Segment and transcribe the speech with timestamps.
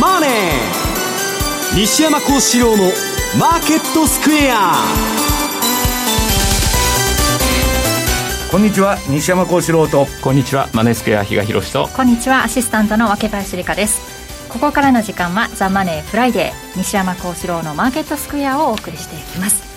[0.00, 0.30] マネー」
[1.76, 4.86] 西山孝四郎の「マーケットスクエア」
[8.50, 10.06] こんにちは西山孝四郎と。
[10.20, 11.88] こんにちはマネースクエア比嘉宏と。
[11.96, 14.22] こんにちはアシスタントの若林理香です。
[14.50, 19.71] ここからの時間は「ザ・マネーフライデー西山孝四郎のマーケットスクエアをお送りしていきます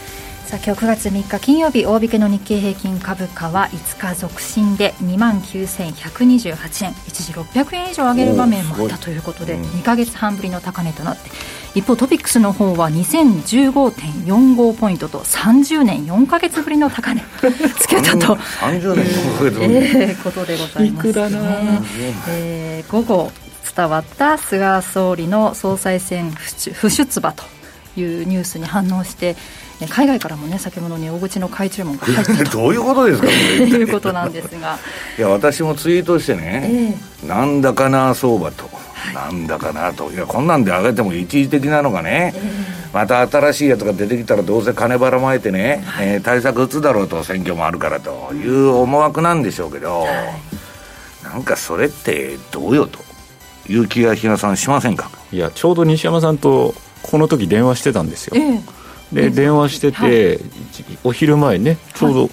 [0.55, 6.91] さあ今日9月3日金曜日大引けの日経平均株価は5日続伸で2万9128円。
[7.07, 11.29] 一時600円以上上げる場面もあったということで、2か月半ぶりの高値となって
[11.73, 17.21] 一方トピックスの方は2015.45ポイントと30年4か月ぶりの高値。
[17.77, 18.35] つけたと。
[18.35, 21.81] 30年4ヶ月ぶり、えー、ことでございます、ね、
[22.29, 23.31] えー、午後
[23.75, 27.43] 伝わった菅総理の総裁選不出馬と
[27.97, 29.35] いうニュースに反応して
[29.89, 32.43] 海外からもね先ほどに大口の買い注文が入った。
[32.45, 33.33] どういうことですかと
[33.65, 34.77] いうことなんですが。
[35.17, 40.11] いや私もツイートしてね、えー、なんだかな相場と、はい、なんだかなと。
[40.11, 42.43] いやこんなんで上げても一時的なのがね、えー、
[42.93, 52.99] また新しいやつが出てきたらどうせ金ばらまいてね、はい、えー、対策打つだろうと選挙もあるからという思惑なんでしょうけど、はい、なんかそれってどうよと
[53.67, 55.09] いう気が日野さんしませんか？
[55.33, 58.61] いやちょうど西山さんとこの時電話してたんですよ、えー
[59.15, 60.39] で電話してて、はい、
[61.03, 62.29] お昼前ねちょうど、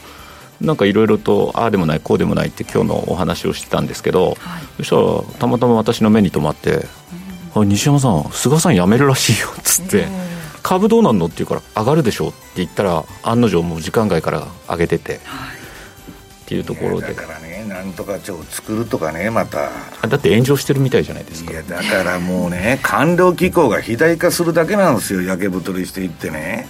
[0.61, 6.87] なんかいろいろとああでもないこうでもないって今日のお話をしてたんですけど、はい、そしたらたまたま私の目に留まって
[7.55, 10.33] 「うん、西山さん菅さん辞めるらしいよ」っつって。
[10.63, 17.15] 株どうなんのって言うから上がるでしょうって言ったら案の定もう時間外から上げてて、はい、っていうところで。
[17.15, 17.52] だからね
[17.83, 19.71] なんとか庁作るとかねまた。
[20.07, 21.51] だって炎上してるみたいじゃないですか。
[21.51, 26.69] いやだからもうね 官僚機構が肥大化するだけなんですよ焼け太りしていってね。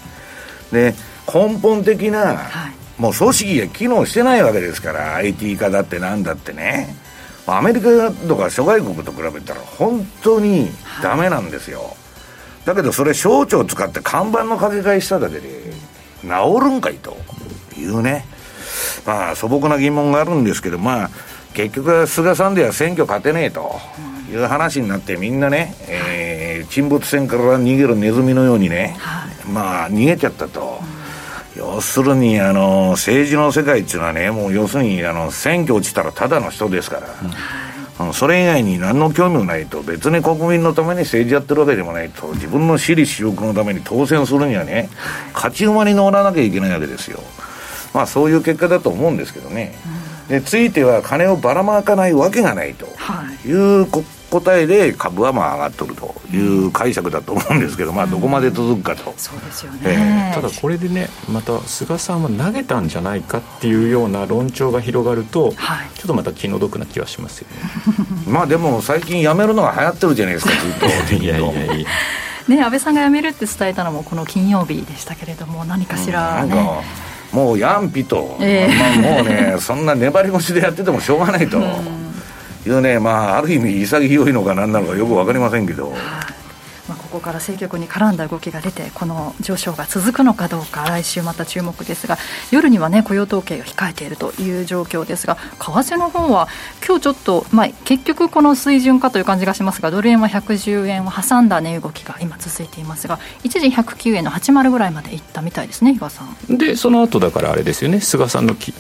[0.73, 0.95] で
[1.33, 2.35] 根本的な、は
[2.99, 6.97] い、もう組織が機能してないわけですから IT 化だってなんだってね。
[7.47, 10.71] アメリカとか諸外国と比べたら本当に
[11.03, 15.49] ダメなんですよ、はい、だけどそれ省庁使って看板の掛け替えしただけで
[16.23, 16.29] 治
[16.61, 17.17] るんかいと
[17.77, 18.27] いうね
[19.07, 21.11] まあ素朴な疑問があるんですけどまあ
[21.55, 23.79] 結局は菅さんでは選挙勝てねえと
[24.31, 30.81] いう話になってみんなね、えー、沈没船から逃げるネズミのようにね、はい、まあ逃げちゃったと。
[31.57, 37.01] 要するにあの政治の世界っていうのはねもう要するにあの選挙落ちたらただの人ですか
[37.99, 39.83] ら、うん、それ以外に何の興味もないと。
[39.83, 42.29] 別に国民のために政治やってるわけでもないと。
[42.29, 44.89] 自分の私利私欲のために当選するにはね
[45.35, 47.21] 勝ち馬に乗らなきゃいけないわけですよ
[47.95, 49.75] まあそういう結果だと思うんですけどね、
[50.29, 52.87] でついては金をばらまかないわけがないと。
[53.45, 53.53] い。
[53.53, 53.87] う
[54.33, 67.57] 答えで株はまあ上がっとるという解釈だと思うんですけど、まあどこまで続くかと、そうですよね、ただこれでねまた菅さんは投げたんじゃないかっていうような論調が広がると、はい、ちょっとまた気の毒な気はしますよね。
[68.27, 71.89] まあでも最近やめるのが流行ってるじゃないですかずっと いやいやいや。
[72.49, 81.59] ね、安倍さんが辞めるって伝えたのもこの金曜日でしたけれども何かしら、ね、うんもうやんぴと、えー、まあ、もうねそんな粘り腰でやっててもしょうがないと。
[82.65, 85.93] いうねまあある意味潔いのか何なのかよく分かりませんけど。
[87.13, 92.19] こから政局に絡んだ動きが出てこの上昇が続くのかどうか来週また注目ですが
[92.51, 96.49] 夜にはね雇用統計が控えているという状況ですが為替の方は
[96.85, 106.59] 今日ちょっと、まあ、結局この水準かという感じがしますがドル円は110円を挟んだ値動きが今続いていますが一時109円の80ぐらいまでいったみたいですね伊賀さん。
[106.59, 108.73] でその後だからあれですよね菅さんのき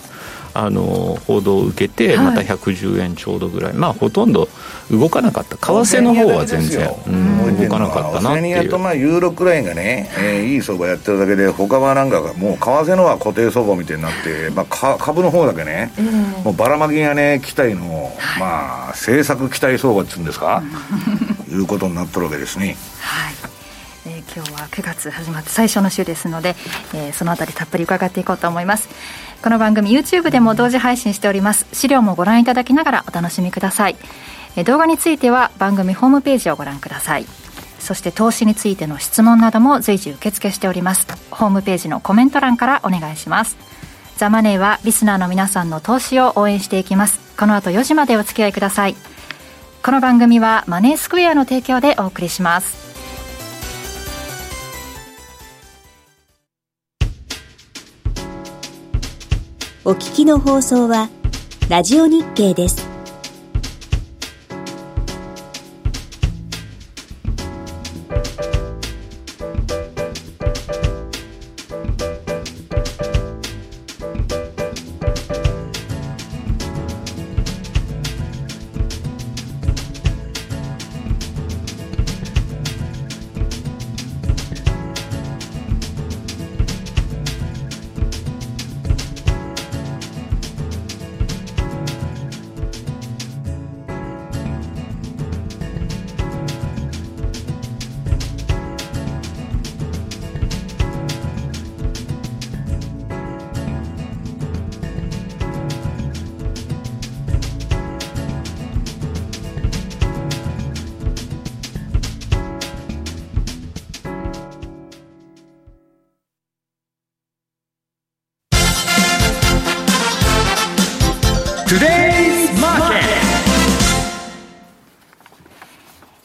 [0.55, 4.49] あの報道を受けて、また110円ちょうどぐらい、まあ、ほとんど
[4.91, 8.69] 動かなかった、為替の方は全然、うん、動かなかったなっていう。
[8.69, 15.93] とまあユーロくらいがね、えー、いい相場やってるだけで、他はなんかが、もう為替のは固定相場みたいになって、まあ、か株の方だけね、
[16.45, 20.63] もうばらまきがね、期待の、まあ、政策期待相場っていうんですか、
[21.51, 22.77] いうことになってるわけですね。
[23.01, 23.53] はい。
[24.05, 26.57] えー、今日は9月始まって最初の週ですので、
[26.93, 28.89] えー、そのあたりたっぷり伺っていこうと思います
[29.43, 31.67] この番組 YouTube でも同時配信しております。
[31.73, 33.97] 資料もご覧いただきながらお楽しみください。
[34.65, 37.27] 動画については番組ホームページをご覧ください。
[37.81, 41.09] そして投資についての質問なども随時受付しております。
[41.33, 43.57] ホームページのコメント欄からお願いします。
[44.17, 47.19] ザ・マネーはリスナーの皆さんの投資を応援していきます。
[47.37, 48.95] この後4時までお付き合いください。
[49.83, 52.92] この番組はマネースクエアの提供でお送りします。
[59.85, 61.11] お聞きの放送は、
[61.69, 62.92] ラジオ日経です。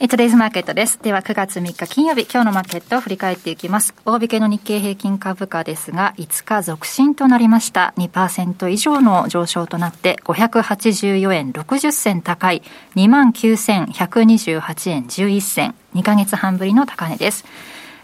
[0.10, 1.00] トデイズマーケットです。
[1.02, 3.94] では9月3日金曜日、今日のマーケットを振り返っていきます。
[4.06, 7.94] 大引けの日経平均株価ですが、5日続伸となりました。
[7.98, 12.62] 2%以上の上昇となって、584円60銭高い、
[12.96, 17.44] 29,128円11銭、2ヶ月半ぶりの高値です。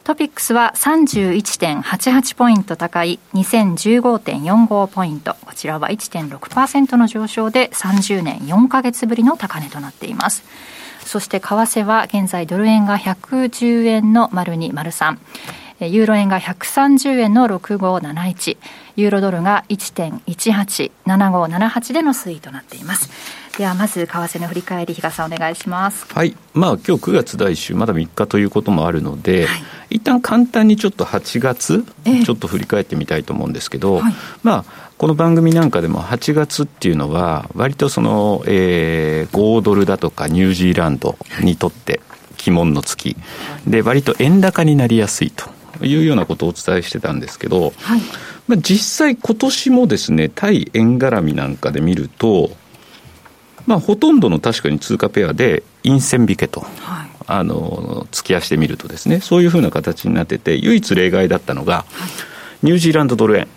[0.04, 5.38] トピックスは31.88ポイント高い2015.45ポイント。
[5.46, 10.44] こちらは1.6%の上昇で30年4ヶ月ぶりの高値となっています。
[11.06, 15.18] そして為替は現在ドル円が110円の丸2丸3
[15.80, 18.58] ユーロ円が130円の6571
[18.96, 23.10] ユーロドルが1.187578での推移となっています。
[23.58, 26.08] ではまず為替の振り返り、比嘉さん、お願いします。
[26.14, 26.36] はい。
[26.54, 29.56] まあ今日9月第1週、まだ3日ということもあるので、は
[29.90, 31.86] い、一旦簡単にちょっと8月、
[32.26, 42.00] ちょっと振り返ってみたいと思うんですけど、はい、まあ、この番組なんかでも8月っていうのは、割とその、えー、5ドルだとかニュージーランドにとって
[42.48, 43.18] 鬼門の月、
[43.68, 45.44] で、割と円高になりやすいと。
[45.86, 48.02] いうようなことをお伝えしてたんですけど、はい、
[48.48, 52.52] まあ、実際今年もですね対円絡みなんかで見ると
[53.66, 63.50] まあ、ほとんどの確かに通貨ペアで陰線引けと、はい、あの突き足してみるとですねそういうふうな形になってて唯一例外だったのが、はい、ニュージーランドドル円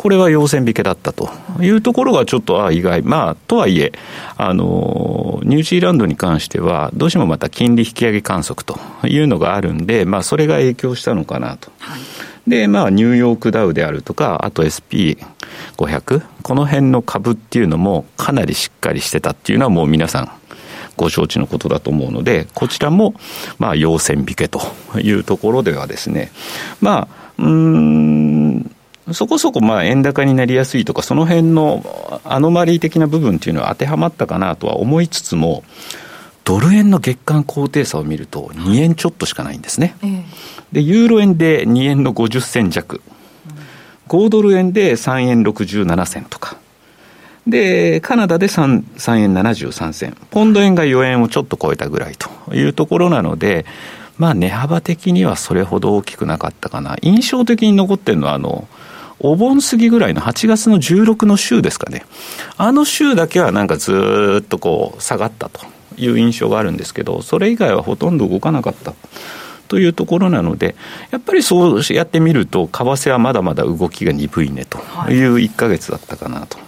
[0.00, 1.28] これは陽線引けだったと
[1.60, 3.92] いうところがちょっとあ意外まあとはいえ
[4.38, 11.70] あのニュージーランドに関してはどうしてもまた金利引き上げ観測というのがあるんでまあそれが影響したのかなと。
[11.80, 12.00] はい
[12.48, 20.32] で、まあ、ニューヨークダウであるとか、あと SP500、この辺の株っていうのもかなりしっかりしてたっていうのはもう皆さん
[20.96, 23.14] ご承知のことだと思うので、こちらも、
[23.58, 24.60] まあ、陽線引けと
[24.98, 26.32] いうところではですね、
[26.80, 28.70] まあ、うん、
[29.12, 35.64] そこそこまあ円高になりやすいとか、その辺のアノマリー的な部分っていうのは当てはまったかなとは思いつつも、
[36.44, 39.94] ドル円の月間高低差を見ると、2円ちょっとしかないんですね。
[40.72, 43.02] で、ユーロ円で2円の50銭弱。
[44.08, 46.56] 5ドル円で3円67銭とか。
[47.46, 50.16] で、カナダで 3, 3円73銭。
[50.30, 53.64] ポンド円が4円をちょっと超えたぐらいというところなので、
[54.18, 56.96] まあ値幅的にはそれほど大きくなかったかな。
[57.02, 58.68] 印象的に残ってるのは、あの、
[59.20, 62.04] お盆過ぎぐらいの8月の16の週ですかね。
[62.56, 65.60] あの週だけはなんかずっとこう下がったと。
[66.00, 68.94] いう印象があるんですけど、それ以外はほとんど動かなかった。
[69.68, 70.74] というところなので、
[71.12, 74.78] やっぱりそうやってみると、為替はまだまだ動きが鈍いねと
[75.12, 76.58] いう1か月だったかなと。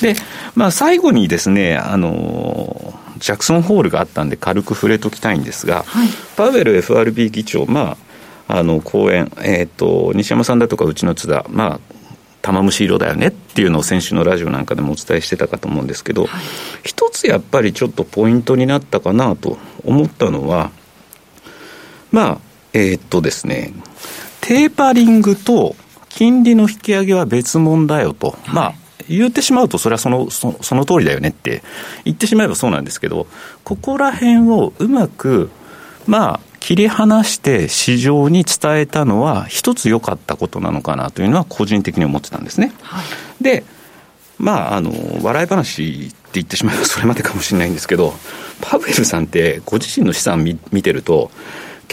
[0.00, 0.14] で、
[0.54, 7.96] まあ、最後にですね、あのジャクソンホールがあったんで、軽く触れときたいんですが、はい、パウエル FRB 議長、ま
[8.46, 11.93] あ、あの講演、えーと、西山さんだとかうちの津田、まあ、
[12.44, 16.42] 玉虫色だよねっていうのを先週のラジオなんかでもお伝えしてたかと思うんですけど、はい、
[16.84, 20.70] 一つやっぱりちょっとポイントになったかなと思ったのは、
[22.12, 22.38] まあ、
[22.74, 23.72] えー、っとですね、
[24.42, 25.74] テーパリングと
[26.10, 28.32] 金利の引き上げは別物だよと。
[28.32, 28.74] はい、まあ
[29.08, 31.62] 言ってしまうと、それはそのそその通りだよねって
[32.04, 33.26] 言ってしまえばそうなんですけど、
[33.62, 35.50] ここら辺をうまく、
[36.06, 42.72] まあ、切り離して市場に伝えたのは、一つ良かったことなのかなというのは、個人的に思ってたんですね。
[42.80, 43.64] はい、で、
[44.38, 44.90] まあ、あの
[45.22, 48.14] 笑い話って言ってしまえばそれまでかもしれないんですけど、
[48.62, 51.30] パウエルさんって、ご自身の資産見見てると、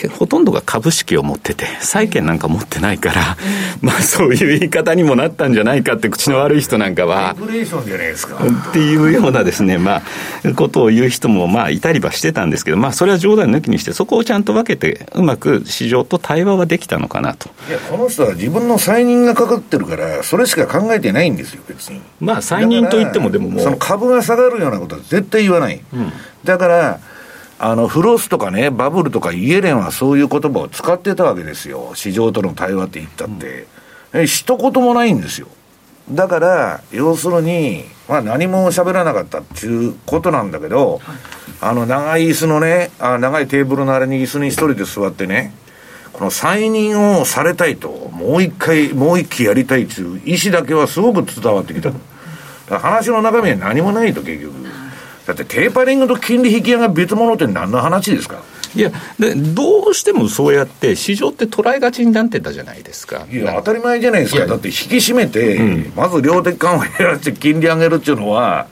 [0.10, 3.38] ほとんどが株式を持ってて、債券なんか持ってないから、
[3.82, 7.36] まあそういう言い方にもなったんじゃないかって、口の悪い人なんかは。
[7.40, 8.38] レーションじゃないですか。
[8.70, 17.50] っていうようなですね、まあ、ことを言う人もまあいたりはしてたんですけど、まあそれは冗談抜きにして、そこをちゃんと分けて、うまく市場と対話はできたのかなと。
[17.70, 22.02] いや、この人は自分の再任がかかってるから、それしか考えてないんですよ、別に。
[22.20, 23.64] まあ再任といっても、でももう。
[23.64, 25.82] その株が下がるようなことは絶対言わない。
[25.94, 26.12] うん、
[26.44, 27.00] だから、
[27.64, 31.92] あの、フロスとかね、バブルとかイエレンはそういう言葉を使ってたわけですよ。
[31.94, 33.68] 市場との対話って言ったって。
[34.14, 35.48] うん、え一言もないんですよ。
[36.10, 41.18] だから、要するに、まあ何も喋らなかったっていうことなんだけど、はい、
[41.62, 45.54] あの長い椅子のね、あ長いテーブルのあれに椅子に一人で座ってね、
[46.14, 51.92] この再任をされたいと、もう一回、もう一期やりたいっていう意思だけはすごく伝わってきた。
[52.80, 54.81] 話の中身は何もないと結局。
[55.26, 58.42] だってテーパリングと金利引き上げ別物って何の話ですか？
[58.74, 63.28] いやで、どうしてもそうやって、市場って捉えがちになってたじゃないですか。
[63.30, 68.68] いや、当たり前じゃないですか、だって引き締めて、うん、まず量的緩和やらせて金利上げるっていうのは、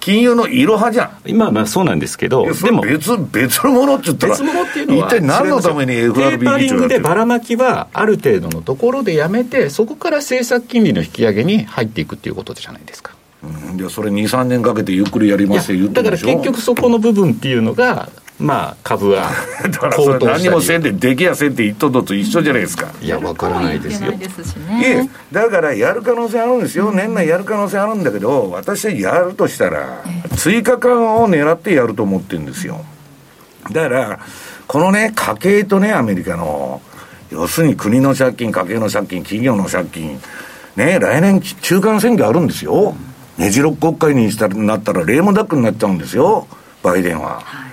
[0.00, 1.10] 金融のいろはじゃん。
[1.26, 13.12] 今まあそうなんですけど、でも別、別のものって言ったら、別物っていうのは、一体何のために FRB テーパリングでばらまきは、ある程度のところでやめて、そこから政策金利の引き上げに入っていくっていうことじゃないですか。
[13.42, 19.30] うん、いやそれ23年かけてゆっくりやりますって言ってだから結局そこの部分っていうのがまあ株は
[19.62, 22.88] だからそれ何もせんでできやせんって言っとと一緒じゃないですか。
[23.02, 24.12] いやわからないですよ。
[24.12, 24.16] い
[24.84, 30.04] えだからやる可能性あるんですよ、年内やる可能性あるんだけど私はやるとしたら
[30.36, 32.84] 追加緩和を狙ってやると思ってるんですよ。
[33.72, 34.20] だから
[34.68, 36.80] このね家計とねアメリカの
[37.30, 40.20] 要するに国の借金家計の借金企業の借金
[40.76, 42.94] ね来年中間選挙あるんですよ
[43.38, 46.46] ねじろ国会にしたなったらレームダックになっちゃうんですよ
[46.82, 47.40] バイデンは。
[47.40, 47.68] はい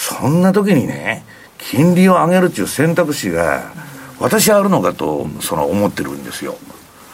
[0.00, 1.26] そんな時にね、
[1.58, 3.70] 金利を上げるっていう選択肢が、
[4.18, 6.56] 私はあるのかと、その思ってるんですよ。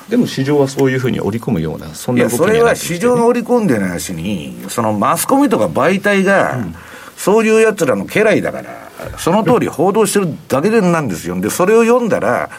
[0.08, 6.64] でも市場はそういうふうに織り込むような、そんな動きにそれは市場が織り込んでないしに、そのマスコミとか媒体が、
[7.16, 11.40] そういうやつらの家来だから、その通り報道してるだけでなんですよ。
[11.40, 12.50] で、それを読んだら、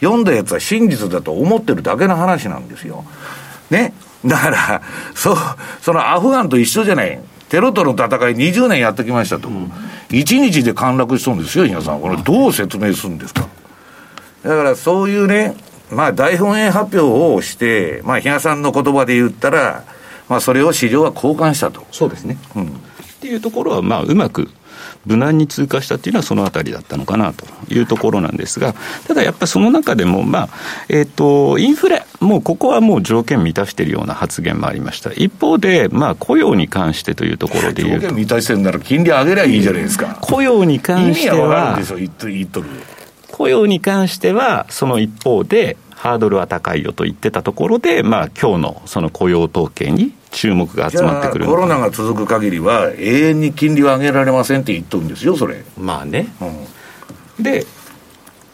[0.00, 3.04] 読んだやつは真実だと思ってるだけの話なんですよ。
[3.70, 3.94] ね。
[4.24, 4.82] だから、
[5.14, 5.36] そう、
[5.80, 7.20] そのアフガンと一緒じゃない。
[7.48, 9.48] テロとの戦い20年やってきましたと。
[9.48, 9.72] うん、
[10.10, 12.00] 1日で陥落しそうですよ、皆さん。
[12.00, 13.48] これどう説明するんですか？
[14.42, 15.56] だからそういうね、
[15.90, 19.84] まあ大本営発表をして、まあ比嘉さんの言葉で言ったら、
[20.28, 21.86] まあそれを市場は交換したと。
[21.90, 22.36] そうですね。
[22.54, 22.66] うん。
[22.66, 22.70] っ
[23.20, 24.50] ていうところは、まあうまく
[25.08, 28.74] 無難に通過したっていうのはそのあたりだったのかなというところなんですが、
[29.06, 30.48] ただやっぱりその中でも、まあ、
[30.90, 35.10] えっ、ー、と、インフレ、もうここはもう条件満たしているような発言もありました。
[35.12, 38.00] 一方で、まあ、雇用に関してというところでいうと。
[38.02, 40.18] 条件満たしてるなら金利上げりゃいいじゃないですか。
[40.20, 41.78] 雇用に関しては、
[43.32, 55.64] 雇用に関しては、その一方で、ハードルは高いよと言ってたところで、まあ今日のその雇用統計に注目が集まってくるコロナが続く限りは、永遠に金利は上げられませんって言っとるんですよ、それ。
[55.78, 56.28] まあね。
[57.38, 57.66] うん、で、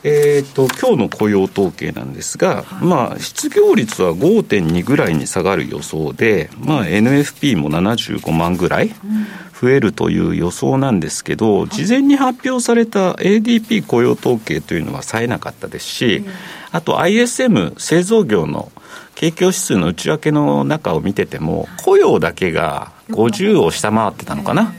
[0.06, 8.90] えーと、今日の雇用統計なんですが、まあ、失業率は5.2ぐらいに下がる予想で、まあ、NFP も75万ぐらい
[9.58, 16.22] 増えるという予想なんですけど、事前に発表された ADP 雇用統計というのは冴えなかったですし、
[16.70, 18.70] あと ISM 製造業の
[19.24, 24.74] 景況指数の内訳の中を見てても、雇用だけが50を下回ってたのかな？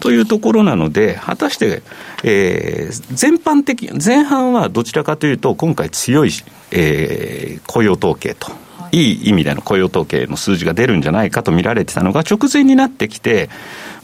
[0.00, 1.82] というところなので、果たして、
[2.24, 6.30] えー、全般的、前半はどちらかというと、今回強い、
[6.72, 8.50] えー、雇用統計と。
[8.92, 13.48] いい意味での雇用統計の数字が出るんじゃないかと見られてたのが、直前になってきて、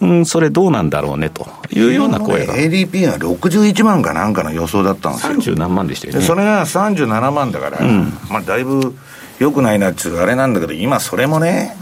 [0.01, 2.55] うん、それどうなんだろうねというような声が。
[2.55, 5.55] ね、ADP が61万かなんかの予想だったんですよ。
[5.55, 6.21] 30何万でしたよね。
[6.23, 8.97] それが37万だから、うん、まあだいぶ
[9.41, 11.75] よくないなっつうあれなんだけど、今それもね、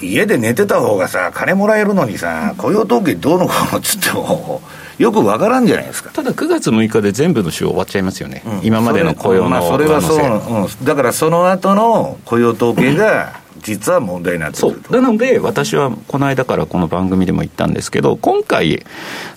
[0.00, 4.62] 家で寝てた方がさ、金もらえるのにさ、雇用統計どうのこうのっつっても、
[4.98, 6.10] よくわからんじゃないですか。
[6.10, 8.42] ただ9月6日で全部の週終わっちゃいますよね。
[8.46, 18.84] うん、今までの雇用の、まあ、それはそう、うん、だからその後の雇用統計が、 実は問題になってくるなので、私はこの間からこの番組でも言ったんですけど、今回、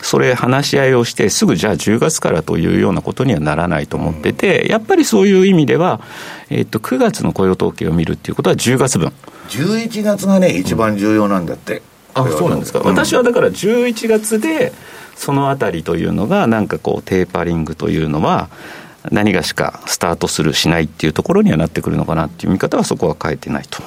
[0.01, 6.01] それ話し合いをして、すぐじゃあ10月からというようなことにはならないと思ってて、うん、やっぱりそういう意味では、
[6.49, 9.13] えっと、9月の雇用統計を見るっていうことは10月分。
[9.47, 11.81] 11月がね、一番重要なんだって。
[12.17, 14.73] うん、あそうなんですか、うん、私はだから11月で、
[15.15, 18.49] そのあたりというのが、なんかこう、テーパリングというのは、
[19.11, 23.81] 何がしかスタートするしないっていうところにはなってくるのかなっていう見方はそこは変えてないと。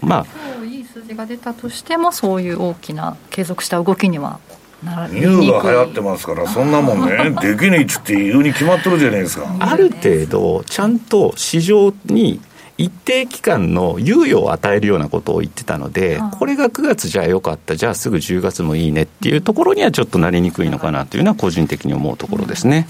[0.00, 0.64] まあ。
[0.64, 4.40] いい数字が出たとしてもそういう大きな継続した動きには
[4.84, 7.30] ならニューが流行ってますからそんなもんね。
[7.40, 9.46] できねえっつって言うに決まってるじゃないですか。
[9.60, 12.40] ある程度ちゃんと市場に
[12.78, 22.88] 一定期間の猶予を与えるようなことを言ってたので、これが9月じゃあよかった、じゃあすぐ10月もいいねっていうところにはちょっとなりにくいのかなというのは個人的に思うところですね。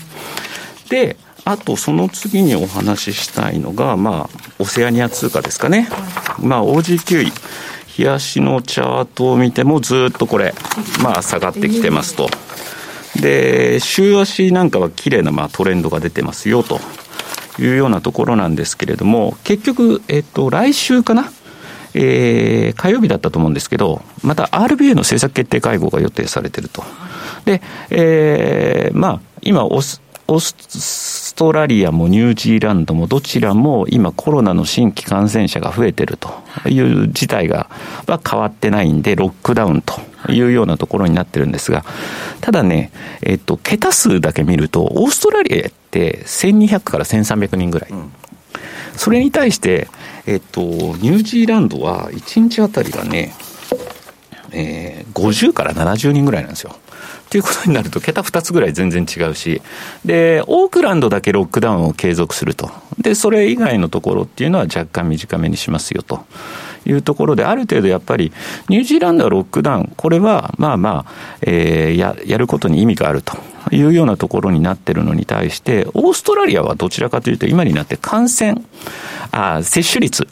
[0.89, 5.89] で、あとその次にお話ししたいのが、まあ、オセアニア通貨ですかね。
[6.39, 7.33] まあ、OG9 位。
[7.99, 10.55] 冷やしのチャートを見てもずっとこれ、
[11.03, 12.31] まあ下がってきてますと。
[13.21, 16.81] で、週足なんかは綺麗なまあトレンドが出てますよと
[17.59, 21.31] いうようなところなんですけれども、結局、えっと、来週かな？
[21.93, 26.83] えー、火曜日だったと思うんですけど、また RBA の政策決定会合が予定されてると。
[27.45, 29.65] で、えー、まあ、今
[30.29, 36.31] オス、オストラリアもニュージーランドもどちらも今コロナの新規感染者が増えてると
[36.69, 37.69] いう事態が
[38.07, 40.01] は変わってないんで、ロックダウンと
[40.31, 41.85] いうようなところになってるんですが、
[42.41, 47.91] ただね、えっと、桁数だけ見ると、オーストラリアって1200から1300人ぐらい。
[47.91, 48.13] うん
[48.97, 49.89] それに対して、
[50.27, 53.33] えっと、ニュージーランドは1日あたりがね、
[54.53, 56.75] えー、50から70人ぐらいなんですよ。
[56.75, 59.63] っていうことになると、桁2つぐらい全然違うし、
[60.05, 62.71] で、オークランドだけロックダウンを継続すると。
[62.99, 66.27] で、それ以外のところっていうのは若干短めにしますよと
[66.85, 68.33] いうところで、ある程度やっぱり、
[68.69, 73.39] ニュージーランドはロックダウン、これはまあまあ、えー、ややることに意味があると
[73.71, 78.61] いうようなところになってるのに対して、オーストラリアはどちらかというと、今になって感染、
[79.31, 80.29] あ接種率、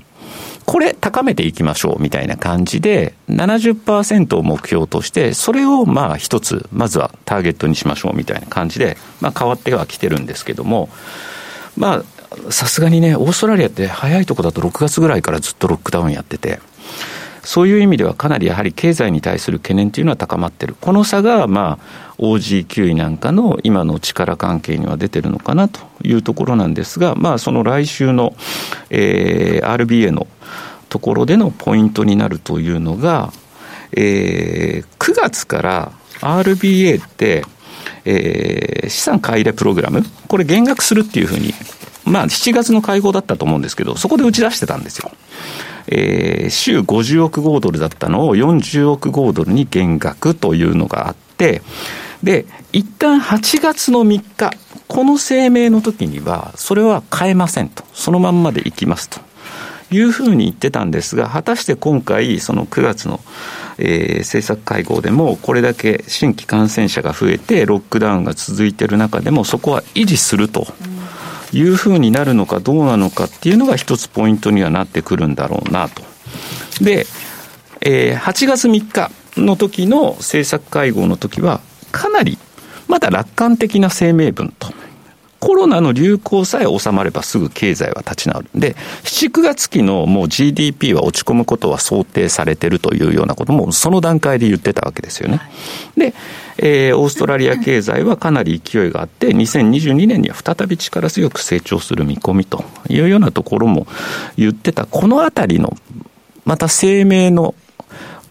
[0.71, 10.89] これ高めていきましょうみたいな感じで、70%を目標として、それをまあ一つ、まずはターゲットにしましょうみたいな感じで、まあ変わってはきてるんですけども、
[11.77, 12.05] ま
[12.49, 16.61] あ、さすがにね、オーストラリアって早いとこだと6月ぐらいからずっとロックダウンやってて、
[17.43, 20.77] そういう意味ではかなりやはり経済に対する懸念というのは高まっている。
[20.81, 28.35] この差が、まあ、OG9 位なんかの今の力関係には出てるのかなというところなんですが、まあ、その来週の、
[28.91, 30.27] えー、RBA の
[30.89, 33.33] ところでのポイントになるというのが、
[33.97, 37.45] えー、9月から RBA って、
[38.05, 41.55] えー、資産買い入れプログラム、これ減額するっていうふうに、
[42.05, 45.11] まあ7月の会合だったと思うんですけど、そこで打ち出してたんですよ。
[45.87, 51.63] えー、週50億豪ドルだったのを40億豪ドルに減額というのがあって、
[52.23, 54.51] で、一旦8月の3日、
[54.87, 57.85] この声明の時には、それは変えませんと。
[57.93, 59.21] そのまんまでいきますと。
[59.93, 63.21] いうふうに言ってたんですが、果たして今回、その9月の、
[63.79, 70.67] えー、政策会合でも、これだけ新規感染者が増えて、ロックダウンが続いている中でも、そこは維持すると。
[71.53, 76.03] いうふうになるのかどうなのかっていうのが一つポイントにはなってくるんだろうなと。
[76.83, 77.07] で、
[77.81, 81.61] えー、8月3日の時の政策会合の時は、
[81.93, 82.39] かなり
[82.89, 84.80] まだ楽観的な声明文と。
[85.41, 88.49] コロナの流行さえ収まればすぐ経済は立ち直る。
[88.55, 88.75] で、
[89.05, 95.41] 7、9月期のもう GDP は落ち込むことは想定されてるというようなこともその段階で言ってたわけですよね。
[95.97, 96.15] で、
[96.59, 103.87] えー、オーストラリア経済はかなり勢いがあって、2022年には再び力強く成長する見込みというようなところも
[104.37, 105.75] 言ってた、このあたりの、
[106.45, 107.55] また声明の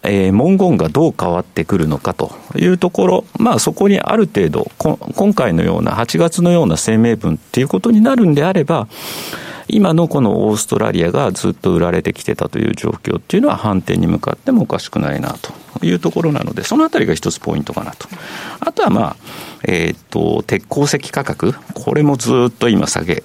[0.02, 8.88] えー、文言がどう変わってくるのかというところ、まあそこにある程度、今回のような8月のような声明文っていうことになるんであれば、
[9.68, 15.52] 今のこのオーストラリアがずっと売られてきてたという状況っていうのは反転に向かってもおかしくないなと。
[15.82, 18.08] いうところなので、そのあたりが一つポイントかなと。
[18.60, 19.16] あとはまあ、
[19.64, 23.22] えっ、と、鉄鉱石価格、これもずっと今下げ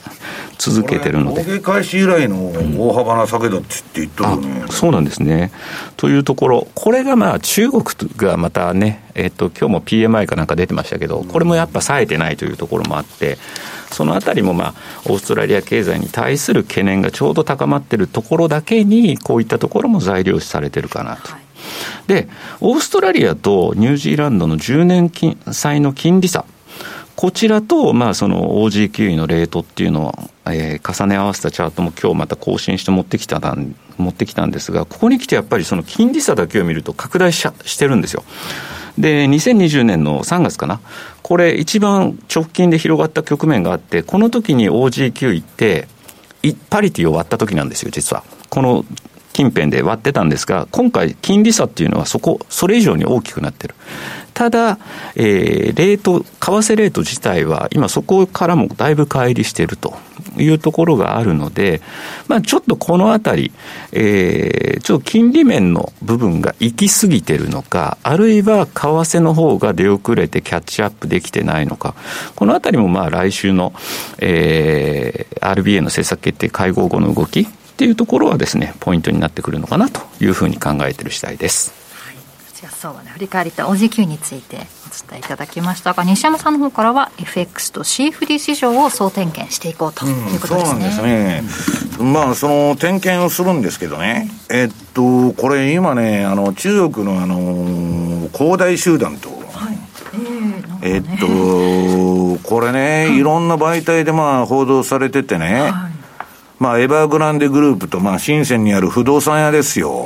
[0.58, 1.44] 続けてるので。
[1.44, 5.52] 上げ開始以来の大幅な下げだって言ってるよね、うん、そうなんですね。
[5.98, 7.84] というところ、これがまあ中国
[8.18, 13.38] がまたね、えっ、と、今日も PMI かなんか出てましたけど、これもやっぱ冴えてないというところもあって、
[13.92, 14.74] そのあたりもまあ、
[15.06, 21.32] オーストラリア経済に対する懸念がちょうど高まっているところだけに、こういったところも材料視されてるかなと。
[21.32, 21.45] はい
[22.08, 22.28] で、
[22.62, 26.45] オーストラリアとニュージーランドの10年金債の金利差、
[27.15, 30.13] こちらと、まあ、その OG9 のレートっていうのを、
[30.51, 33.39] えー、重ね合わせたチャートも今日また更新して持ってきた
[33.97, 38.23] 持ってきたんですが、ここに来てやっぱりその金利差だけを見ると拡大ししてるんですよ。
[38.97, 40.82] で、2020年の3月かな。
[41.21, 45.88] これ一番直近で広がった局面があって、この時に OG9 って、
[46.69, 48.23] パリティを割った時なんですよ、実は。
[48.49, 48.86] この
[49.36, 53.76] 近辺で割ってたんですが、今回、金利差っていうのはそこ、それ以上に大きくなってる。
[54.34, 54.80] ただ、
[55.17, 59.98] えー、レート、為替レート自体は、今そこからもだいぶ乖離していると
[60.38, 61.82] いうところがあるので、
[62.30, 63.52] まあ、ちょっとこのあたり、
[63.91, 71.93] えー、ちょっと金利面の部分が行き過ぎてるのか、あるいは為替の方が出遅れてキャッチアップできてないのか、
[72.38, 73.74] このあたりもまあ来週の、
[74.19, 77.45] えー、RBA の政策決定会合後の動き、
[77.76, 81.74] っていうところはですね、ポイントになってくるのかなというふうに考えている次第です。
[82.06, 82.16] はい、
[82.56, 84.60] じゃあ相場の振り返りと OG9 についてお
[85.10, 90.80] 伝えいただきましたが、西山さんの方からは FX と CFD 市場を総点検していこうということですね。
[90.80, 92.04] うん、そうなんですね。
[92.14, 99.78] まあ、その点検をするんですけどね、えっと、これ今ね、あの、中国のあの、恒大集団と、はい
[100.82, 105.95] えー、っと、これね、 いろんな媒体でまあ報道されててね、はい
[106.60, 110.06] まあ、エバーグランデグループと、まあ、深センにある不動産屋ですよ。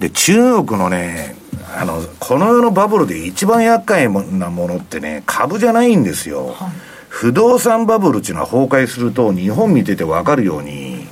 [0.00, 1.36] で、中国のね、
[1.76, 6.48] あの、この世のバブルで一番厄介なものってね、株じゃないんですよ。
[6.48, 6.72] はい、
[7.08, 11.06] 不動産バブルっていうのは崩壊すると、日本見ててわかるように、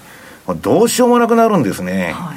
[0.61, 2.13] どうしようもなくなるんですね。
[2.15, 2.35] は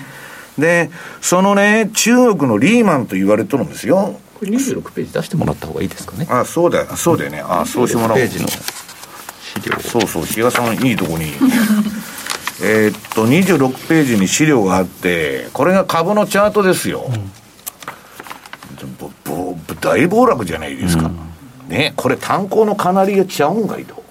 [0.58, 0.92] い、で、
[1.22, 4.20] そのね、中国のリーマンと言われてるんですよ。
[4.40, 6.28] これ26ページ出してもらった方がいいですかね。
[6.30, 7.44] あ、そうだよ、そうだよね。
[7.48, 8.20] あ、そうしてもらおう。
[8.20, 8.48] ページの。
[9.62, 9.80] 資料。
[9.80, 11.34] そうそう比嘉さんいいとこに。
[12.64, 17.32] えっと26ページに資料があってこれが株のチャートですよ、うん、
[19.82, 21.18] 大暴落じゃないですか、うん、
[21.68, 24.06] ねこれ炭鉱のカナリアちゃうんかいと。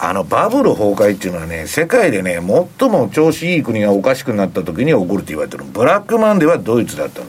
[0.00, 2.34] あのバブル崩壊っていうのはね、世界でね、
[2.78, 5.64] 最も調子いい国がおかしくなった時に起こるって言われてる。
[5.64, 7.26] ブラックマンデーはドイツだったの。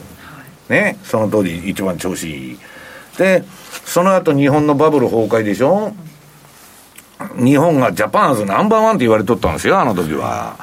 [0.68, 2.58] ね、その通り一番調子いい。
[3.18, 3.42] で、
[3.84, 5.92] その後日本のバブル崩壊でしょ
[7.36, 10.56] 日本がジャパンズナンバーワンって言われとったんですよ、あの時は。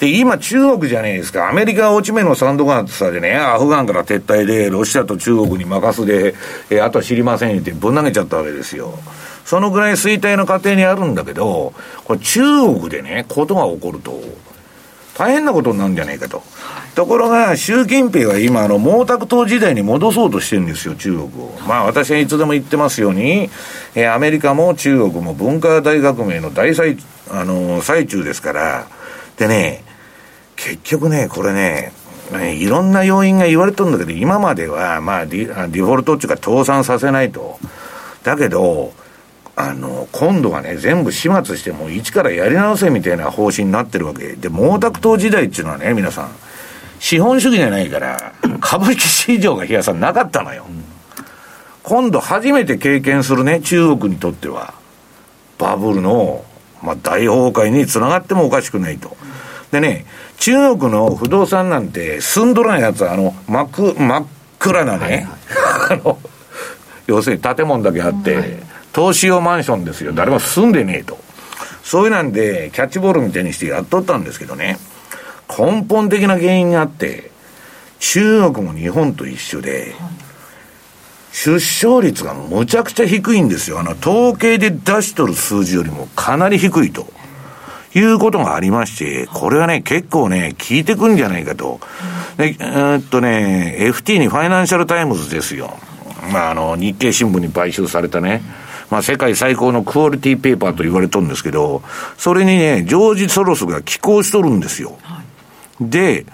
[0.00, 1.50] で、今中国じゃねえですか。
[1.50, 6.34] アメリカは落ち目のサンドガンさでね、アフガンから撤退で、ロシアと中国に任すで、
[6.70, 8.98] えあとは知りませんってぶん投げちゃったわけですよ。
[9.44, 11.74] そのぐらい衰退の過程にあるんだけど、
[12.04, 14.18] これ中国でね、ことが起こると、
[15.20, 16.42] 大変なことになるんじゃないかと。
[16.94, 21.58] ところが、習近平は今、あの、毛沢東時代に戻そうとしてるんですよ、中国を。
[21.68, 23.50] まあ、私はいつでも言ってますように、
[23.94, 26.96] えー、アメリカも中国も文化大革命の大最、
[27.30, 28.86] あのー、最中ですから、
[29.36, 29.84] でね、
[30.56, 31.92] 結局ね、これね、
[32.54, 37.58] いろんな要因が言われてるんだけど、今までは、まあディ、デフォルトっていうか倒産させないと。
[38.22, 38.94] だけど、
[39.68, 44.34] あの、今度はね、全部始末しても一からやり直せみたいな方針になってるわけ。
[44.34, 46.30] で、毛沢東時代っていうのはね、皆さん、
[46.98, 50.64] 資本主義じゃないから、 株式市場が冷やさなかったのよ。
[51.82, 54.74] 今度初めて経験するね、中国にとっては、
[55.58, 56.44] バブルの、
[56.82, 59.16] まあ、大崩壊につながってもおかしくないと。
[59.72, 60.06] でね、
[60.38, 64.26] 中国の不動産なんて、住んどらんやつは、あの、真っ真っ
[64.58, 65.26] 暗なね、はいはい、
[66.00, 66.18] あの、
[67.06, 68.56] 要するに建物だけあって、はい、
[68.92, 70.12] 投資用マンションですよ。
[70.12, 71.18] 誰も住んでねえと。
[71.82, 74.78] そういうなんで、キャッチボールみたいにしてやっとったんですけどね、
[75.48, 77.30] 根本的な原因があって、
[77.98, 79.94] 中国も日本と一緒で、
[81.32, 83.78] 出生率がむちゃくちゃ低いんですよ。
[83.78, 87.06] あの、統計で出しとる数字よりもかなり低いと。
[87.92, 91.80] いうことがありまして、これはね、結構ね、効いてくんじゃないかと。
[92.36, 95.76] で、えー、っとね、FT にファイナンシャルタイムズですよ。
[96.32, 98.42] まあ、あの、日経新聞に買収されたね、
[98.90, 101.82] まあ、世界最高のクオリティペーパーと言われとるんですけど、
[102.18, 104.98] それにね、ジョージ・ソロスが寄稿しとるんですよ。
[105.80, 106.26] で、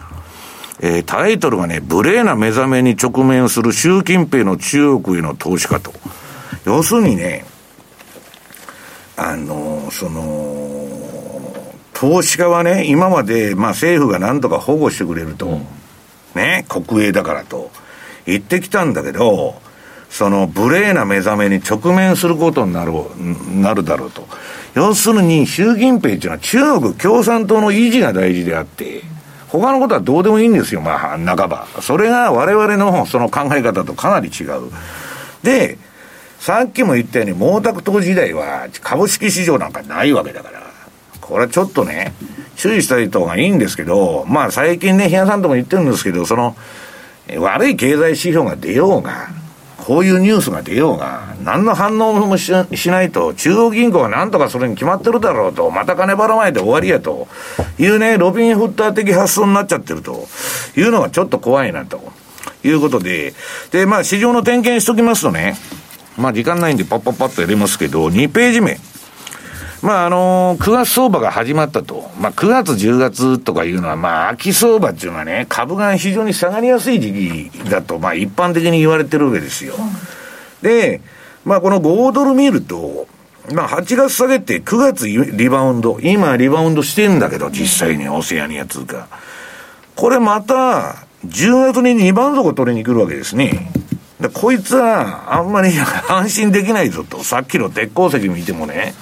[0.80, 5.92] えー、タイトルがね、無礼な目覚めに直面する習近平の中国への投資家と。
[6.64, 7.44] 要するにね、
[9.16, 10.86] あの、その、
[11.94, 15.66] 投資家はね、今まで、まあ、政府がなんとか保護してくれると、うん、
[16.34, 17.70] ね、国営だからと
[18.26, 19.54] 言ってきたんだけど、
[20.10, 22.92] その無礼な目覚めに直面することになる
[23.54, 24.26] なるだろうと。
[24.74, 29.02] 要するに、習近平っていうのは中国共産党の維持が大事であって、
[29.48, 31.66] 他のことはどうでもいいんですよ、まあ、半ば。
[31.80, 34.70] それが我々のその考え方とかなり違う。
[35.42, 35.78] で、
[36.38, 40.66] さっきも言ったように、毛沢東時代は株式市場なんかないわけだから。
[41.20, 42.12] これはちょっとね、
[42.56, 46.56] 注意したい方がいいんですけど、まあ最近ね、日野さんとも言ってるんですけど、その、
[47.38, 49.28] 悪い経済指標が出ようが、
[49.86, 52.64] こういうニュースが出ようが、何の反応もしな
[53.04, 57.28] いと、中央銀行は何とかそれに決まってるだろうと、また金ばらまいて終わりやと
[57.78, 60.26] いうね、ロビン・フッター的発想になっちゃってると
[60.76, 62.00] いうのがちょっと怖いなと
[62.64, 63.34] いうことで、
[63.70, 65.56] で、まあ市場の点検しときますとね、
[66.16, 68.80] まあ時間ないんでパッパッパッとやりますけど、2ページ目。
[69.82, 72.10] まあ、あのー、9月相場が始まったと。
[72.18, 79.74] まあ、9月、10月とかいうのは、まあ、秋相場っていうのはね、株が非常に下がりやすい時期だと、まあ、一般的に言われてるわけですよ。
[80.62, 81.00] で、
[81.44, 83.06] まあ、この5ドル見ると、
[83.52, 86.00] まあ、8月下げて9月リバウンド。
[86.00, 89.06] 今、リバウンドしてんだけど、実際にオセアニア通貨。
[89.94, 93.70] これまた、10月に2番底取りに来るわけですね。
[94.20, 95.70] でこいつは、あんまり
[96.08, 97.22] 安心できないぞと。
[97.22, 98.94] さっきの鉄鉱石見てもね。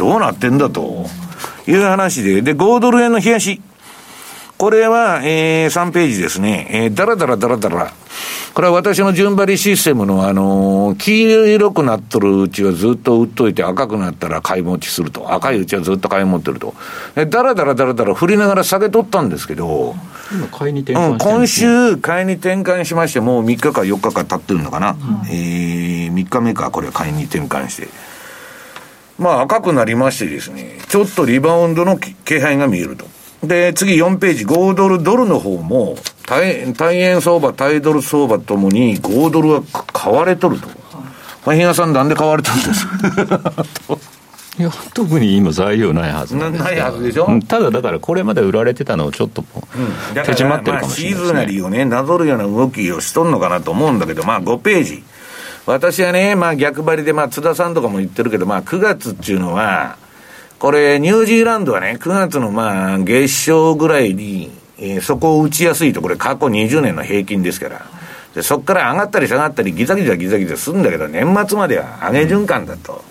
[0.00, 1.04] どうなってんだと
[1.66, 3.60] いう話で、で、5ドル円の冷やし。
[4.56, 6.68] これは、えー、3ページですね。
[6.70, 7.92] えー、だらだらだらだら。
[8.54, 15.34] これは私の順張りシステムの、あのー、黄色くなっとるうちはずっと売っといて赤くなったら買い持ちすると。
[15.34, 16.74] 赤いうちはずっと買い持ってると。
[17.14, 19.94] だらだらだらだら振りながら下げとったんですけど、
[20.32, 24.92] 今買いに転換、うん、今週買いに転換しまして、もう3日か4日か経ってるのかな。
[24.92, 24.96] うん、
[25.28, 28.09] えー、3日目か、これ買いに転換して。
[29.20, 33.06] まあ赤くなりましてですね、ちょっとリバウンドの気配が見えると。
[33.46, 40.68] で、次4ページ、5ドルドルの方も、対対円相場、対ドル相場ともに5ドルは買われとると。
[41.46, 42.86] まあ、比嘉さんなんで買われたんです？
[44.58, 47.40] いや、特に今材料ないはずなないはずでしょ？
[47.48, 55.02] ただだからこれまで売られてたのをちょっと、うん、手締まってるかもしれない、ね、シーズナリーをね、なぞるような動きをしとんのかなと思うんだけど、まあ5ページ。
[55.66, 59.96] 私はね、まあ逆張りで、まあ津田さんとかも言ってるけど、まあ9月っていうのは、
[60.58, 67.86] これ、ニュージーランドはね、9月のまあ月賞ぐらいに、えー、そこを打ちやすいと、これ過去20年の平均ですから。
[68.34, 73.02] で、そこから上がったり下がったり、ギザギザギザギザするんだけど、年末までは上げ循環だと。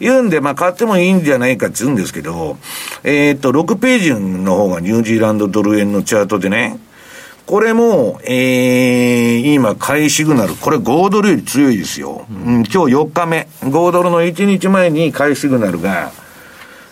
[0.00, 2.58] 言うんで、まあ、買ってもいいんじゃないかって言うんですけど、
[3.04, 6.78] えー、っと、6ページの方がニュージーランドドル円のチャートでね、
[7.46, 12.26] これも、えー、今、買いシグナル、これ5ドルより強いですよ。
[12.30, 16.10] うん、今日4日目、5ドルの1日前に買いシグナルが、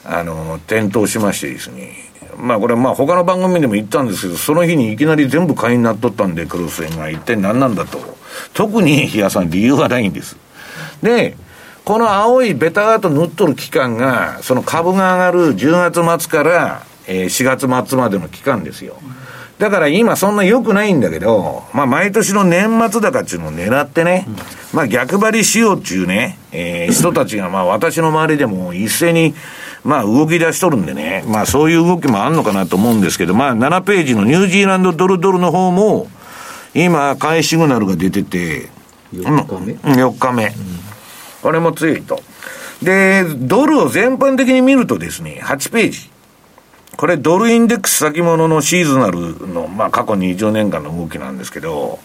[0.04, 2.12] あの、点灯しましてですね。
[2.36, 7.98] まあこれまあ他の番組でも言ったんですけど、その日にいきなり全部買いになっとったんで、クロス円が一体何なんだと。
[8.52, 10.36] 特に、日野さん理由はないんです。
[11.02, 11.34] で、
[11.84, 18.96] この青いベターと塗っとる期間が、その株が上がる10月末から、えー、4月末までの期間ですよ。
[19.62, 24.26] だから今そんな良くないんだけど、まあ毎年の年末高っていうのを狙ってね、
[24.72, 29.36] まあ逆張りしようっていうね、えー、人たちがまあ私の周りでも一斉に、
[29.84, 36.08] まあ動き出しとるんでね、まあそういう動きもあんのかなと思うんですけど、まあ7ページのニュージーランドドルドルの方も、
[36.74, 38.68] 今、買いシグナルが出てて、
[39.14, 40.46] 4日目、うん、4日目。
[40.46, 40.52] うん
[41.42, 42.22] これも強いと。
[42.82, 46.11] で、ドルを全般的に見るとですね、8ページ。
[46.96, 51.98] これドルインデックス先物のシーズナルの、まあ過去20年間の動きなんですけど、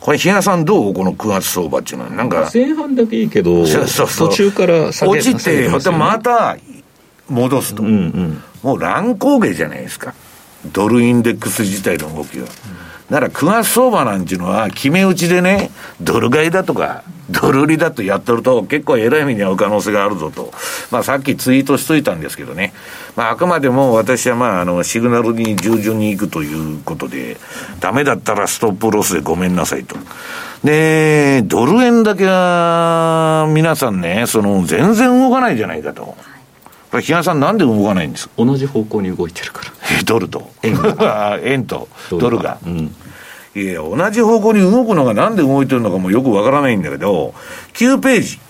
[0.00, 2.10] これ、比嘉さんどうこの9月相場っていうのは？
[2.10, 2.50] なんか。
[2.52, 6.56] 前半だけいいけど、そうそう途中から下げ落ちて、またまた
[7.28, 7.82] 戻すと。
[7.82, 10.14] うんうん、もう乱高下じゃないですか。
[10.72, 12.44] ドルインデックス自体の動きは。
[12.44, 20.52] うんだから9月相場なんていうのは、決め打ちでね、ドル買いだとか、ドル売りだとやってると、結構偉い目に遭う可能性があるぞと。
[20.90, 22.72] まあさっきツイートしといたんですけどね。
[23.14, 27.36] まああくまでも私はまああの、シグナルに従順に行くということで、
[27.78, 29.94] ダメだったらストップロスでごめんなさいと。
[30.64, 36.02] で、ドル円だけは、皆さんね、その、全然動かないじゃないかと。
[36.90, 38.34] これ、比嘉さん、なんで動かないんですか？
[38.38, 39.70] 同じ方向に動いてるから。
[40.04, 40.50] ドルと。
[40.62, 40.76] 円
[41.44, 42.58] 円とドルが。
[42.64, 42.94] うん、
[43.54, 47.34] いや、同じ方向に動くのがなんで動いてるのかもよくわからないんだけど、
[47.74, 48.40] 9ページ。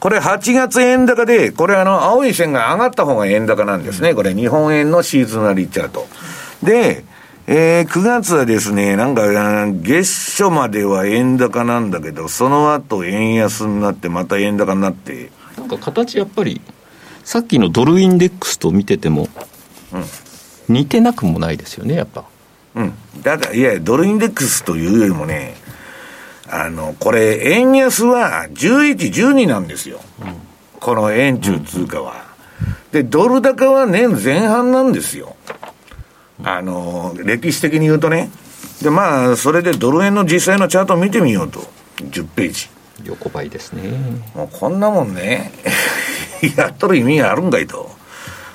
[0.00, 4.14] これ8月円高で、これあの、青い線が上がった方が円高なんですね。
[4.14, 6.06] これ日本円のシーズナリーチャート。
[6.62, 7.04] で、
[7.46, 9.22] えー、9月はですね、なんか、
[9.82, 16.60] 月初までは円高なんだけど、その後円安になって、また円高になって、なんか形やっぱり、
[17.22, 19.28] さっきのドルインデックスと見てても、
[20.68, 22.24] 似てなくもないですよね、やっぱ。
[22.74, 22.94] うん。
[23.22, 25.54] だから、いや、ドルインデックスというよりもね、
[26.48, 30.00] あの、これ、円安は11、12なんですよ。
[30.20, 30.34] うん、
[30.80, 32.24] この円中通貨は。
[32.92, 35.36] で、ドル高は年前半なんですよ。
[36.42, 38.30] あの、歴史的に言うとね。
[38.82, 41.60] で、まあ、それでドル円の実際のチャートを見てみようと。
[41.98, 42.68] 10ページ。
[43.04, 43.90] 横ばいですね。
[44.34, 45.52] もうこんなもんね、
[46.56, 47.90] やっとる意味があるんかいと。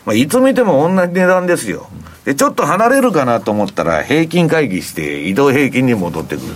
[0.06, 1.90] まあ、いつ見ても同じ値段ですよ。
[2.26, 6.54] で、ちょっと離れるかなと思ったら、平均会議して移動平均に戻ってくる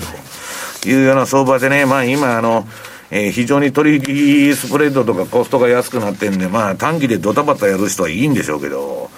[0.82, 2.68] というような相場でね、まあ今あの、
[3.12, 9.10] えー、非常に取引スプレッドとかコストが安くなってんで、まあ短期でドタバタやる人はいいんでしょうけど、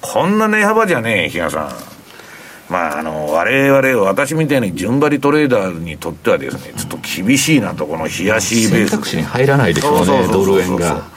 [0.00, 1.94] こんな値幅じゃねえ、比嘉さん。
[2.68, 8.90] まあ、あの、我々、私みたいに順張りトレーダーにとってはですね、ちょっと厳しいなと、この冷やしベース。
[8.90, 11.13] 選択肢に入らないでしょうね、ドル円が。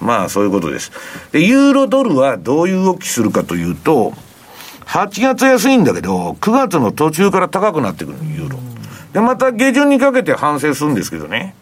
[0.00, 0.92] まあ、そういうことです。
[1.32, 4.12] で、ユーロドルはどういう動きするかというと、
[4.86, 8.58] 8月安いんだけど、9月の途中から高くなってくるユーロ。
[9.12, 11.54] で、また下旬にかけて反省するんですけどね。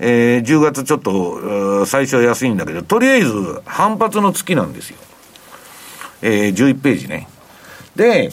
[0.00, 4.98] えー、10月ちょっと、最初は安いんだけど、とりあえず反発の月なんですよ。
[6.22, 7.28] えー、11ページね。
[7.96, 8.30] で、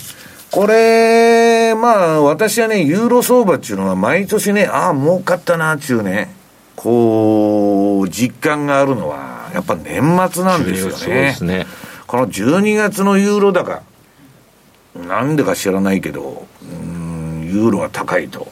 [0.51, 6.33] これ、まあ、私はね、ユーロ相場っていうのは毎年ね、ああ、儲かったなっていうね、
[6.75, 11.37] こう、実感があるのは、やっぱ年末なんですよね。
[11.41, 11.65] ね。
[12.07, 13.83] この12月のユーロ高、
[14.95, 18.47] なんでか知らないけど、うん、ユーロが高いと。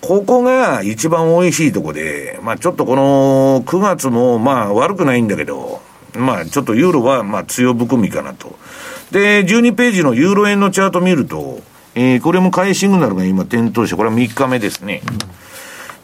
[0.00, 5.80] ここが一番美味しいとこで、まあちょっとこの9月もまあ悪くないんだけど、
[6.14, 8.56] まあちょっとユーロはまあ強含みかなと。
[9.10, 11.60] で、12ページのユーロ円のチャート見ると、
[11.96, 15.02] えー、これも買いシグナルが今点灯して、これは3日目ですね。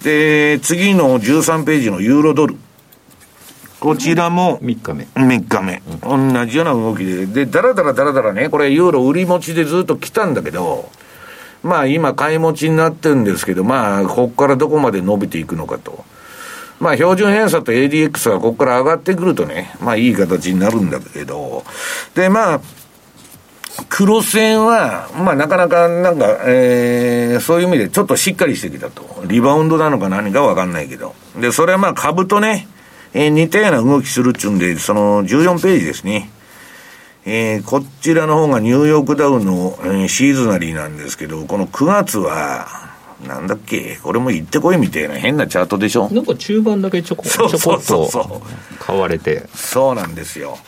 [0.03, 2.57] で、次の13ページのユーロドル。
[3.81, 5.05] こちらも、3日目。
[5.15, 5.83] 3日目。
[6.07, 7.25] うん、同じような動きで。
[7.25, 10.91] で、だらだらだらだらね、これユーロ売り持ちでずっと来たんだけど、
[11.63, 16.05] まあ今買い持ちになってるんですけど、まあ、ここからどこまで伸びていくのかと。
[16.79, 21.65] まあ、標準偏差と ADX がここから上がってくるとね、まあいい形になるんだけど、
[22.15, 22.61] で、まあ、
[23.89, 29.23] 黒線は、まあなかなかなんか、えー、そういう意味でちょっとしっかりしてきたと。
[29.27, 31.15] リバウンドなのか何かわかんないけど。
[31.39, 32.67] で、それはまあ株とね、
[33.15, 36.31] えー、似たような動きするっちゅうんで、その14ページですね。
[37.27, 42.91] えー、こちらの方がニューヨークダウンの、えー、シーズナリーなんですけど、この9月は、
[43.27, 46.09] なんだっけこれも行ってこいみたいな変なチャートでしょ。
[46.11, 48.43] なんか中盤だけちょこちょこっと
[48.79, 49.47] 買われて。
[49.55, 50.59] そうなんですよ。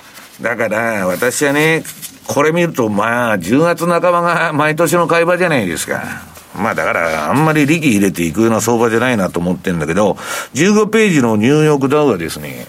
[0.42, 1.82] だから私はね
[2.26, 10.12] これ見るとまあ10月半ばが毎年の買い場じゃないですかまあだから、あんまり力入れていくような相場じゃないなと思ってんだけど、
[10.54, 12.66] 15ページのニューヨークダウはですね、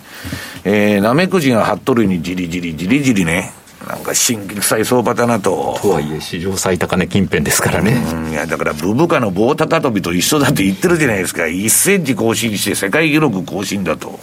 [0.63, 3.51] えー、ナメクジが張っとるにじりじりじりじりね、
[3.87, 5.77] なんか新規臭い相場だなと。
[5.81, 7.91] とはいえ、史上最高値近辺ですからね。
[7.91, 11.43] うん、いや、だから、ブブカの棒高跳びと一緒だって言ってるじゃないですか。
[11.43, 14.19] 1センチ更新して世界記録更新だと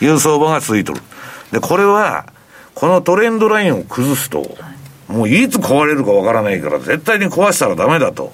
[0.00, 1.00] いう相場が続いてる。
[1.52, 2.26] で、これは、
[2.74, 4.56] このトレンドラインを崩すと、
[5.08, 8.32] もういつ壊れるかわからないから、絶対に壊したらダメだと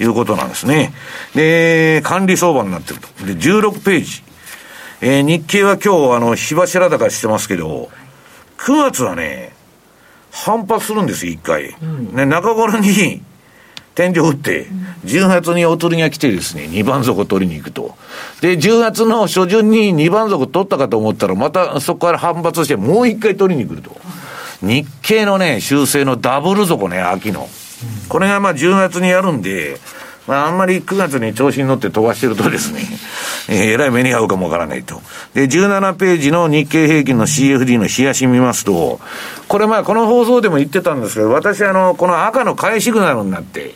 [0.00, 0.92] いうことなんですね。
[1.34, 3.08] で、管理相場になってると。
[3.24, 4.22] で、16ページ。
[5.00, 7.90] えー、日経は今日、あの、火柱高してますけど、
[8.58, 9.52] 9月はね、
[10.30, 11.74] 反発するんですよ、一回。
[11.82, 13.22] うん、ね、中頃に、
[13.94, 14.68] 天井打って、
[15.04, 17.94] 10月におとりが来てですね、2番底取りに行くと。
[18.40, 23.94] で、10月の初旬に2番底取ったかと思ったら、またそこから反発して、もう一回取りに来ると。
[24.62, 27.48] 日経のね、修正のダブル底ね、秋の。
[28.08, 29.78] これがまあ10月にやるんで、
[30.26, 32.82] まあ、あんまり9月に調子に乗って飛ばしてるとですね、
[33.48, 35.02] えー、えらい目に遭うかもわからないと。
[35.34, 39.00] で、17ページの日経平均の CFD の冷やし見ますと、
[39.48, 43.74] これまあ、この放送でも言ってたんですけど、私あの、この赤の買いシグナルになって、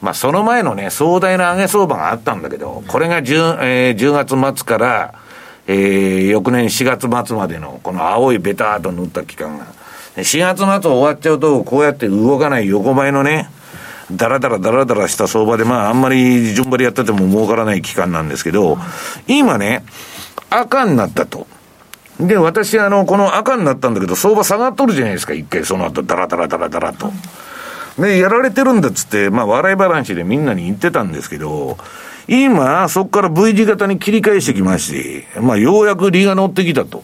[0.00, 5.14] まあ、その前のね、壮大な上げ相場があったんだけど、これが 10,、えー、10月末から、
[5.66, 9.66] えー、翌年4月末までの、この青いベターと塗った期間が、
[10.16, 13.48] 4月末終わっちゃうと、こうやって動かない横ばいのね、
[14.10, 18.78] だらだらだらだらした相場で、まあ、あんまり順張りやってても儲からない期間なんですけど、
[19.26, 19.84] 今ね、
[20.50, 21.46] 赤になったと。
[22.20, 27.10] で、私、あの、この赤になったんだけど、相場下がっとるじゃないですか、一回、その後、だらだらだらだらと。
[27.98, 31.78] で、やられてるんだっつって、まあ、笑い話でみんなに言ってたんですけど、
[32.28, 37.02] 今、そこから V 字型に切り返してきまして、まあ、ようやく利が乗ってきたと。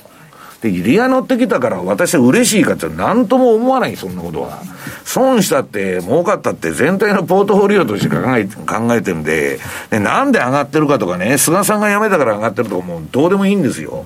[0.62, 4.60] で、利が乗ってきたから私は嬉しいかって何とも思わない、そんなことは。
[5.04, 14.04] 損したって、儲かったって全体のポートフォリオとして考え考えてるんで、で、なんで上がってるかとかね、菅さんが辞めたから上がってるとかもうどうでもいいんですよ。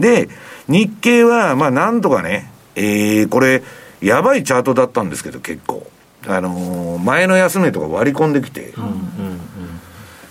[0.00, 0.28] で、
[0.68, 3.62] 日経は、まあなんとかね、えー、これ、
[4.00, 5.86] やばいチャートだったんですけど、結構。
[6.26, 9.40] あのー、前の安値とか割り込んできて、うんうんうん、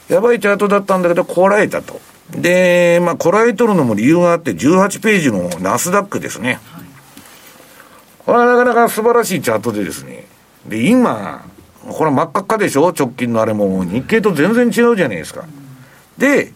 [0.10, 2.02] やばいチャートだったんだけど、こらえたと。
[2.36, 6.60] で、まあ、こらえとるのも理由があって、18ページのナスダックですね。
[8.26, 10.26] これはなかなか素晴らしいチャートでですね。
[10.68, 11.46] で、今、
[11.88, 12.94] これ真っ赤っかでしょ？
[12.98, 13.84] 直近のあれも。
[13.84, 15.46] 日経と全然違うじゃないですか。
[16.18, 16.54] で、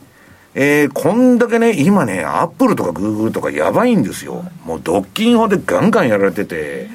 [0.56, 4.46] えー、こんだけね、今ね、アップルとかグーグルとかやばいんですよ。
[4.66, 6.90] もう、ドッキン法でガンガンやられてて。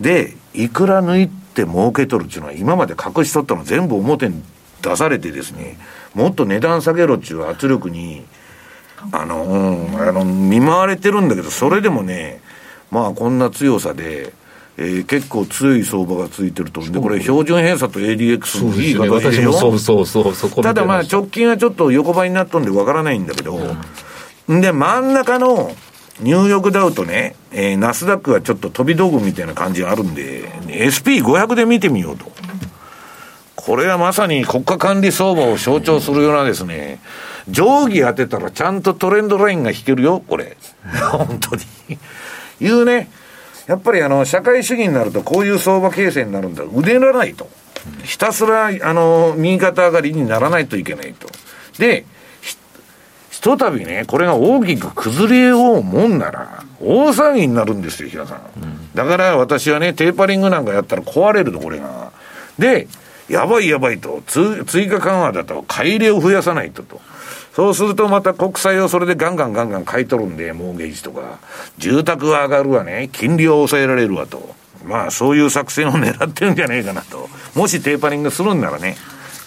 [0.00, 4.42] で、いくら抜いて儲けとるっていうのは、今まで隠しとったの全部表に
[4.80, 5.76] 出されてですね、
[6.14, 8.24] もっと値段下げろっていう圧力に、
[9.10, 12.40] あの、うん、あの、見舞われてるんだけど、それでもね、
[12.90, 14.32] まあこんな強さで、
[14.78, 16.80] えー、結構強い相場がついてると。
[16.80, 20.72] で、これ、標準偏差と ADX のいい形でしょ、そうそうそうそこた。
[20.72, 23.58] だまあ、直近はちょっと横ばいになったんでわからないんだけど、
[24.48, 25.72] うん、で、真ん中の
[26.20, 32.32] ニューヨークダウとね、えー、ナスダックがちょっと飛び道具みたいな感じがあるんで、SP500 で見てみようと。
[33.64, 36.98] これはまさに国家管理相場を象徴するようなですね、
[37.48, 40.56] 定規当てたらちゃんとトレンドラインが引けるよ、これ。
[41.12, 41.62] 本当に。
[42.60, 43.08] いうね、
[43.68, 46.64] やっぱりあの、社会主義になるとこういう相場形成になるんだ。
[46.74, 47.48] 腕らないと。
[48.02, 51.28] ひたすら、あの、右肩上がりにならないといけないと。
[51.78, 52.04] で、
[52.40, 52.56] ひ、
[53.30, 58.40] ひとたびね、これが大きく崩れようもんなら、大騒ぎになるんですよ、平さん。
[58.94, 62.10] だから私はね、テーパリングなんかやったら壊れると、これが。
[62.58, 62.88] で、
[63.32, 67.00] やばいやばいと、追加緩和だと、買い入れを増やさないとと。
[67.56, 71.38] そうするとまた国債をそれでガンガンガンガン買い取るんで、モーゲージとか。
[71.78, 74.54] 住宅は上がるわね、金利を抑えられるわと。
[74.84, 77.30] まあそういう作戦を狙ってるんじゃねえかなと。
[77.54, 78.96] もしテーパリングするんならね、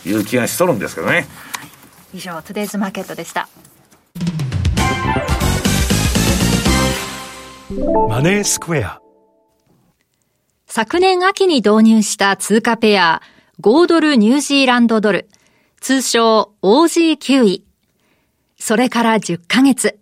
[0.03, 1.27] いう気がしとるんですけどね。
[2.11, 3.47] 以上、トゥデイズマーケットでした。
[8.09, 8.99] マネースクエア。
[10.65, 13.21] 昨年秋に導入した通貨ペア、
[13.61, 15.29] 5ドルニュージーランドドル、
[15.79, 17.63] 通称 OG9 位。
[18.57, 19.97] それから10ヶ月。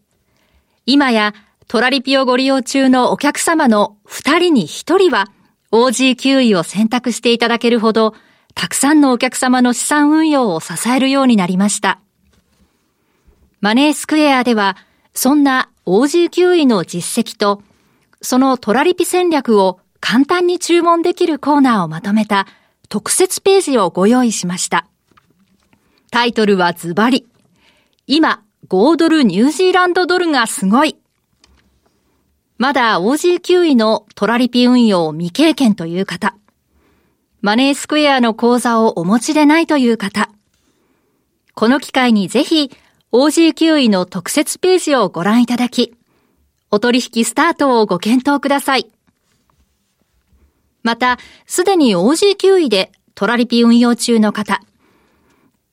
[0.88, 1.36] 今や
[1.68, 5.32] トラリピをご利用中のお客様の2人に1人は
[5.72, 8.16] OG9 位を選択していただけるほど、
[8.56, 12.00] たくさんのお客様の資産運用を支えるようになりました。
[13.62, 14.78] マネースクエアでは、
[15.14, 17.62] そんな OG9 位の実績と、
[18.20, 22.48] そのトラリピ戦略を簡単に注文できるコーナーをまとめた
[22.94, 24.86] 特設ページをご用意しました。
[26.12, 27.28] タイトルはズバリ。
[28.06, 30.98] 今、5ドルニュージーランドドルがすごい。
[32.60, 36.36] まだ OG9 位のトラリピ運用未経験という方。
[37.42, 40.30] マネースクエアの口座をお持ちでないという方。
[41.56, 42.70] この機会にぜひ
[43.12, 45.96] OG9 位の特設ページをご覧いただき、
[46.70, 48.93] お取引スタートをご検討ください。
[50.84, 51.18] また、
[51.48, 54.62] すでに OG9 位でトラリピ運用中の方、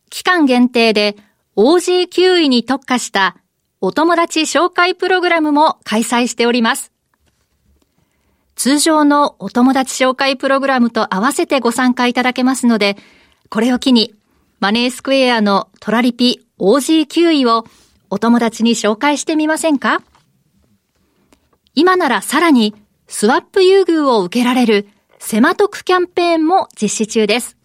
[0.09, 1.17] 期間限定で
[1.57, 3.37] OG9 位に特化した
[3.81, 6.93] お友達紹介プログラムも開催しております。
[8.55, 12.97] 通常のお友達紹介プログラムと合わせてご参加いただけますので、
[13.49, 14.15] これを機に
[14.61, 17.65] マネースクエアのトラリピ OG9 位を
[18.11, 20.03] お友達に紹介してみませんか？
[21.75, 22.75] 今ならさらに
[23.07, 24.89] スワップ優遇を受けられる
[25.23, 27.57] セマトクキャンペーンも実施中です。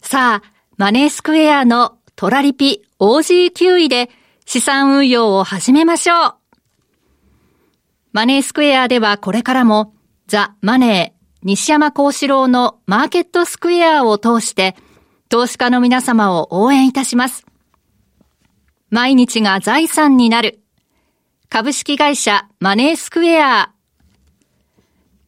[0.00, 4.10] さあ、マネースクエアのトラリピ OG9 位で
[4.44, 6.34] 資産運用を始めましょう。
[8.12, 9.94] マネースクエアではこれからも
[10.26, 14.74] ザ・マネー西山幸四郎のマーケットスクエアを通して
[15.28, 17.46] 投資家の皆様を応援いたします。
[18.88, 20.60] 毎日が財産になる
[21.50, 23.72] 株式会社マネースクエア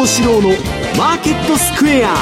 [0.00, 0.48] 幸四郎の
[0.96, 2.14] マーケットスクエア。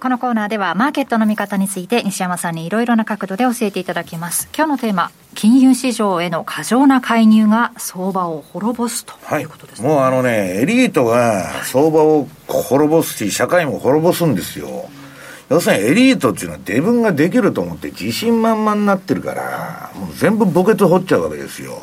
[0.00, 4.48] このコーナーではマーケットの見方について西山さんにいろいろな角度で教えていただきます。
[4.56, 9.14] 今日のテーマ金融市場への過剰な介入が相場を滅ぼすと。
[9.40, 9.42] い。
[9.42, 14.88] うことです、ね、はい、もうあのねエリートが相場を滅ぼすし社会も滅ぼすんですよ。
[15.48, 21.82] 要するにエリートっていうのは自分ができると思って自信満々になってるからもう全部墓穴掘っちゃうわけですよ。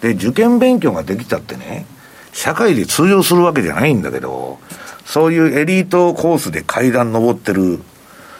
[0.00, 1.86] で受験勉強ができたってね
[2.32, 4.58] 社会で通用するわけじゃないんだけど、
[5.04, 7.80] そういうエリートコースで階段登ってる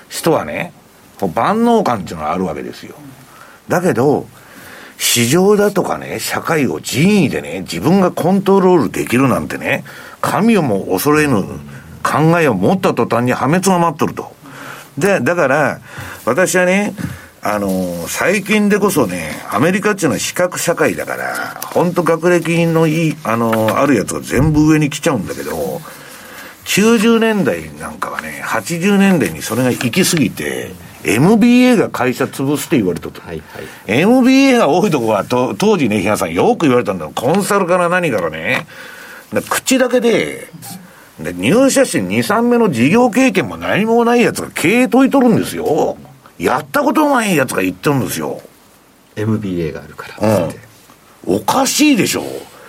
[0.08, 0.72] 人はね、
[1.34, 2.94] 万能感っていうのがあるわけですよ。
[3.68, 4.26] だけど、
[4.98, 9.84] 市場だとかね、社会を人為でね、自分がコントロールできるなんてね、
[10.20, 11.42] 神をも恐れぬ
[12.02, 14.32] 考えを持った途端に破滅が待っとると。
[14.98, 15.80] で、だから、
[16.24, 16.94] 私はね、
[17.44, 25.80] あの、最近でこそね、アメリカっていうのは資格社会だから、本当学歴のいい、あの、あるやつが全部上に来ちゃうんだけど、
[26.66, 30.70] 90年代なんかはね、80年代にそれが行き過ぎて、
[31.04, 33.20] MBA が会社潰すって言われたと。
[33.20, 38.68] はいはい、MBA が多いとこはと、当時ね、比嘉さんよく言われたんだコンサルから何からね、
[39.50, 40.48] 口だけで、
[41.18, 45.96] で入社して2、3目の事業経験も何もないやつが経営解いとるんですよ。
[46.42, 48.40] やったことないやつが言ってるんですよ。
[49.16, 50.58] MBA があるからって、
[51.26, 52.22] うん、おかしいでしょ。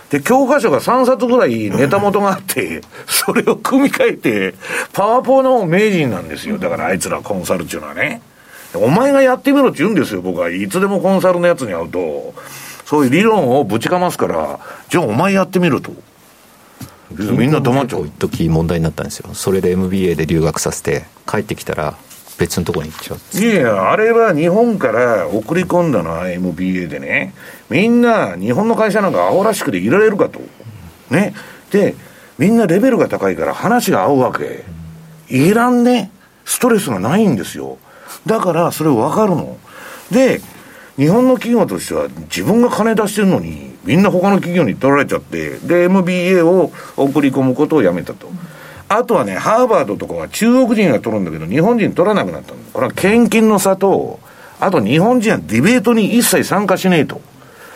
[0.09, 4.53] で、教科書が3冊ぐらいネタ元があって、 それを組み替えて、
[4.91, 6.59] パワポの名人なんですよ。
[6.59, 8.21] だからあいつらコンサルっていうのはね。
[8.75, 12.33] お前がやってみろって言うんですよ、僕はいつでもコンサルのやつに会うと。
[12.85, 14.59] そういう理論をぶちかますから、
[14.89, 15.91] じゃあお前やってみろと。
[17.11, 18.07] みんな黙っちゃう。
[18.07, 19.29] 一時問題になったんですよ。
[19.33, 21.95] それで MBA で留学させて、帰ってきたら、
[22.37, 27.33] 別のところに行っちゃういやいや、あれは日本から送り込んだのは MBA でね、
[27.69, 30.41] みんな日本の会社なんか青らしくでいられるかと。
[31.09, 31.33] ね。
[31.71, 31.95] で、
[32.37, 34.63] みんなレベルが高いから話が合うわけ。
[35.29, 36.11] いらんね。
[36.45, 37.77] ストレスがないんですよ。
[38.25, 39.57] だから、それ分かるの。
[40.11, 40.41] で、
[40.97, 48.29] 日本の企業としては自分が金出してるのに、みんな他の企業に取られちゃって、で、MBA を送り込むことをやめたと。
[48.97, 54.19] あとはね、ハーバードとかは中国人が取るんだけど、日本人取らなくなったこれは献金の差と、
[54.59, 57.21] あと日本人はディベートに一切参加しねえと。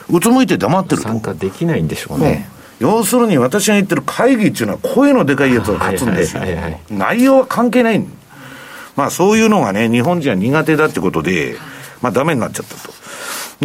[0.10, 1.08] うつむいて黙ってると。
[1.08, 2.50] 参加できないんでしょうね。
[2.80, 6.44] 要するに私が言ってる会議っていうのは声のでかいやつが勝つんですよ。
[6.90, 8.06] 内容は関係ない。
[8.96, 11.56] まあそういうのがね、日本人は苦手だってことで、
[12.02, 12.94] まあダメになっちゃったと。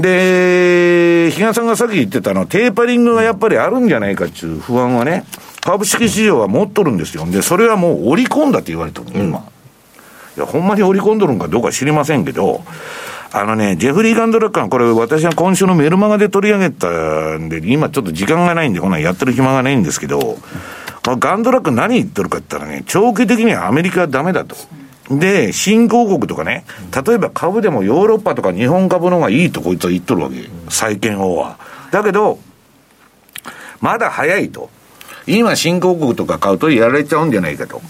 [0.00, 5.24] で、比嘉さんがさっき言ってたのは、テーパリングがやっぱりあるんじゃないかっていう不安はね、
[5.62, 7.24] 株式市場は持っとるんですよ。
[7.26, 9.44] で、それはもう織り込んだって言われてる、今。
[10.36, 12.62] いや、ほんまに織り込んどるんかどうか知りませんけど、
[13.32, 16.88] あのね、ジェフリー・ガンドラッカー、これ私は今週のメルマガで取り上げた
[17.38, 20.36] んで、今ちょっと時間がないんで、こんなんやってる暇がないんですけど、
[21.02, 24.56] ガンドラック何言ってるかって言ったらね、長期的にはアメリカはダメだと。
[25.10, 26.64] で、新興国とかね、
[27.06, 30.36] 例えば株でもヨーロッパとか日本株の方がいいとこいつは言っとるわけ。
[30.68, 31.58] 債券法は。
[31.90, 32.38] だけど、
[33.80, 34.70] まだ早いと。
[35.27, 37.81] 今新興国とか買うとやられちゃうんじゃないかと。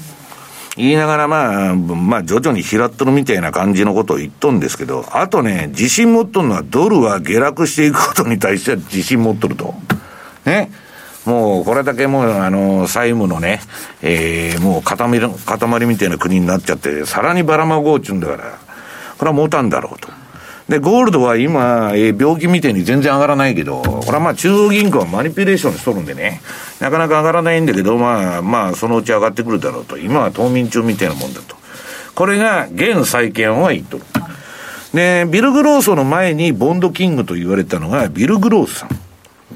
[0.76, 9.74] 言いながらまあ、まあ徐々に拾っとるみたいな感じのことを言っとんですけど、あとね、自信持っとるのはドルは下落していくことに対しては 自信持っとると。
[10.44, 10.70] ね。
[11.26, 13.60] もうこれだけもうあの債務のね、
[14.02, 18.58] えー、もう塊塊みたいな国になっちゃって、さらにばらまごうちゅうんだから、
[19.18, 20.21] これは持たんだろうと。
[20.72, 26.40] で、ゴールドは今、えー、病気みたいに全然上がらないけど、これはまあ中央銀行はマニピュレーションしとるんでね、
[26.80, 29.98] なかなか上がらないんだけど、まあまあそのうち上がってくるだろうと。
[29.98, 31.56] 今は冬眠中みたいなもんだと。
[32.14, 34.04] これが現債券は言っとる。
[34.94, 38.88] で、ビル・グロースの前にボンドキングと言われたのがビル・グロースさん。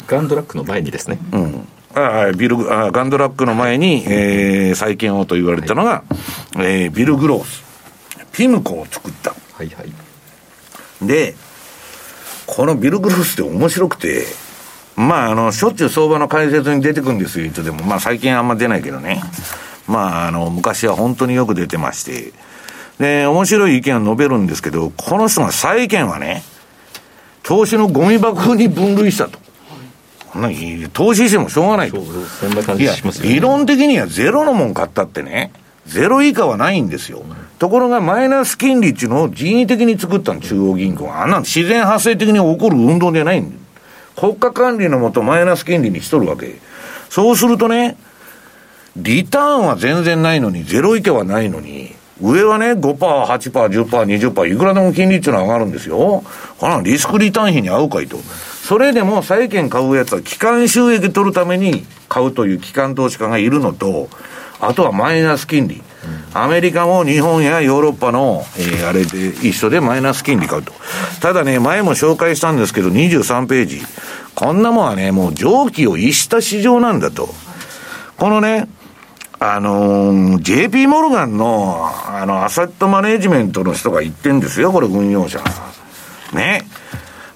[0.06, 1.18] ガンドラックの前にですね。
[1.32, 1.68] うん。
[1.94, 6.04] あビルあガンドラックの前に、えー、債券王と言われたのが、はい、
[6.58, 7.64] えー、ビル・グロース。
[8.34, 9.30] ピムコを作った。
[9.30, 10.05] はいはい。
[11.02, 11.34] で、
[12.46, 14.26] このビル・グロースって面白くて、
[14.96, 17.82] まあ、あの、しょっちゅう相場の解説に出てくるんですよ、いつでも。
[17.84, 19.22] まあ、最近あんま出ないけどね。
[19.86, 22.32] まあ、あの、昔は本当によく出てまして。
[22.98, 26.42] で、面白い意見を述べるんですけど、この人が債券はね、
[27.42, 29.38] 投資のゴミ箱に分類したと。
[30.92, 32.02] 投資してもしょうがないと。
[32.40, 35.52] そんな感じしますよ、ね、理論的にはゼロのもん買ったってね、
[35.86, 37.22] ゼロ以下はないんですよ。
[37.58, 41.22] ところがマイナス金利っていうのを人為的に作ったの、中央銀行が。
[41.22, 43.58] あんな自然発生的に起こる運動じゃないん
[44.16, 46.56] 国家管理のもとマイナス金利にしとるわけ。
[47.10, 47.96] そうするとね、
[48.96, 56.24] リターンは全然ないのに、ゼロ以下はないのに、上はね、5%、8%、10%、20%、いくらでも金利っていうのは上がるんですよ。
[56.58, 58.16] このリスクリターン比に合うかいと。
[58.62, 64.08] それでも債券買うやつは機関収益取るために買うという機関投資家がいるのと、
[64.60, 65.82] あとはマイナス金利。
[66.34, 70.72] アメリカも日本やヨーロッパの、えー、あれで一緒でマイナス金利買うと。
[71.20, 73.82] ただね、前も紹介したんですけど、23ページ。
[74.34, 77.28] こんなもんはね、もう蒸気を逸した市場なんだと。
[78.18, 78.68] このね、
[79.38, 85.40] あのー、JP モルガンの、あの、アセットマネジメントの人が言ってんですよ、これ運用者。
[86.32, 86.62] ね。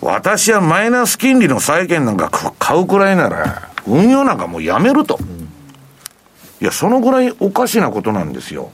[0.00, 5.18] 私はマイナス金利の債券なんか買うくらいなら、運用なんかもうやめると。
[6.60, 8.70] いや、そのぐらいおかしなことなんですよ。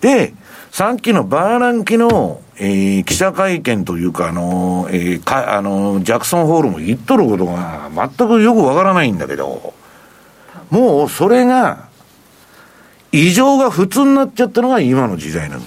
[0.00, 0.32] で、
[0.70, 9.74] さっきのバーランキの、えー、記者会見というか、あのー、えー、か、あのー、ジャクソンホールも言っとることが全くよくわからないんだけど、
[10.70, 11.88] もうそれが、
[13.10, 15.62] 異常が普通になっちゃったのが今の時代なの。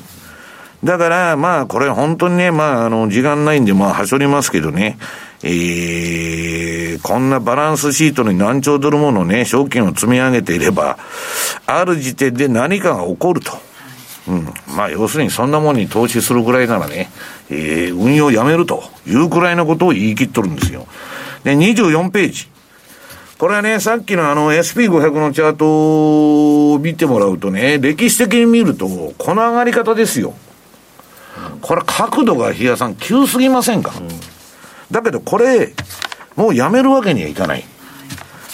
[0.84, 4.98] だから、まあ、これ本当にね、まあ、あの、時間ないんで、まあ、はしょりますけどね、
[5.44, 10.98] えー、こんなバランスシートに何兆ドルものね、賞金を積み上げていれば、
[11.66, 13.54] ある時点で何かが起こると。
[14.28, 14.54] うん。
[14.76, 17.10] まあ、要するにそんなもんに投資するぐらいならね、
[17.50, 20.86] えー、運用やめるというくらいのことを言い切っとるんですよ。
[21.44, 22.48] で、24ページ。
[23.40, 28.88] これはね、さっきのあの SP500 のチャートを見てもらうとね、歴史的に見ると、
[29.18, 30.36] この上がり方ですよ。
[31.62, 34.08] これ角度が、比嘉さん、急すぎませんか、うん、
[34.92, 35.74] だけどこれ、
[36.36, 37.64] もうやめるわけにはいかない。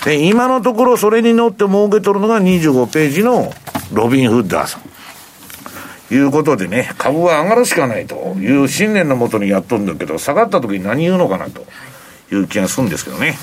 [0.06, 3.52] で、今のところそれに乗って儲け取るのが25ページの
[3.92, 4.88] ロビン・フッダーさん。
[6.10, 11.66] いうことでね、株は上がるしかないという信念のもとにやっとるんだけど、下がった時に何言うのかなと
[12.32, 13.38] いう気がするんですけどね。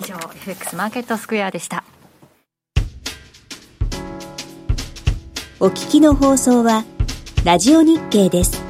[0.00, 1.82] 以上、FX マーケットスクエアでした。
[5.58, 6.84] お聞きの放送は、
[7.44, 8.65] ラジオ日経です。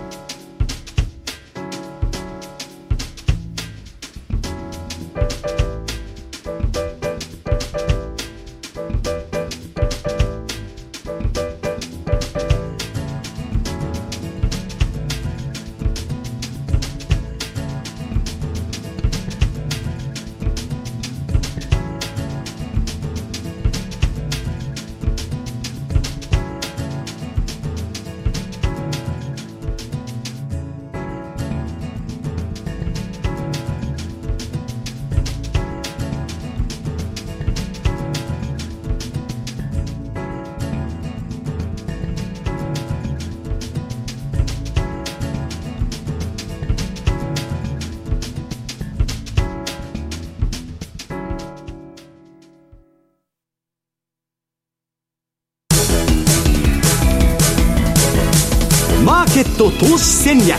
[59.66, 60.58] ケット投資戦略。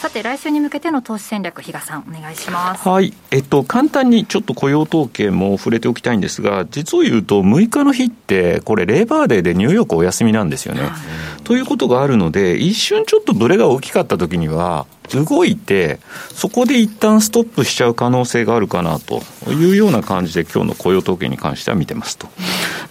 [0.00, 2.88] さて来週に向けての投資戦略比嘉さんお願いします。
[2.88, 3.12] はい。
[3.30, 15.98] えっと簡単にちょっと雇用統計も触れておきたいんですが実を言うと6日の日ってこれレーバーデーでニューヨークお休みなんですよね、はい、ということがあるので一瞬ちょっとブレが大きかった時には動いて、
[16.34, 22.28] そこで一旦ストップしちゃう可能性があるかなというような感じで、今日の雇用統計に関しては見てますと。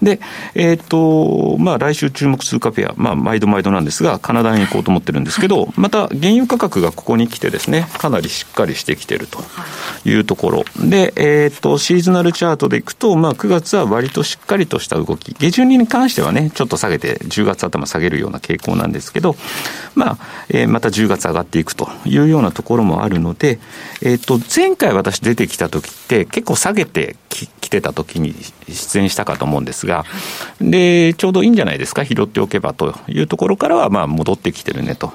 [0.01, 0.20] で、
[0.55, 9.39] えっ、ー、と、まあ、来週注目通貨ペア、まあ、毎度毎度なんですが、カナダ円行こうと思ってるんですけど、また、原油価格がここに来てですね、かなりしっかりしてきてると
[10.05, 10.65] いうところ。
[10.80, 15.36] で、えっ、ー、と、シーズナルチャートでいくと、まあ、9月は割としっかりとした動き。
[15.38, 19.36] 下旬に関してはね、ちょっと下げて、10月頭下げるような傾向なんですけど、
[19.95, 20.17] まあ、
[20.49, 23.60] えー、また10月上がっていくというようなところもあるので、
[24.01, 28.34] えっ、ー、と、前回私出てきた時って結構下げてきてた時に
[28.68, 30.05] 出演したかと思うんですが、
[30.60, 35.14] で、ちょうどいいんじゃないですか、拾っておけばというところからは、まあ、戻ってきてるねと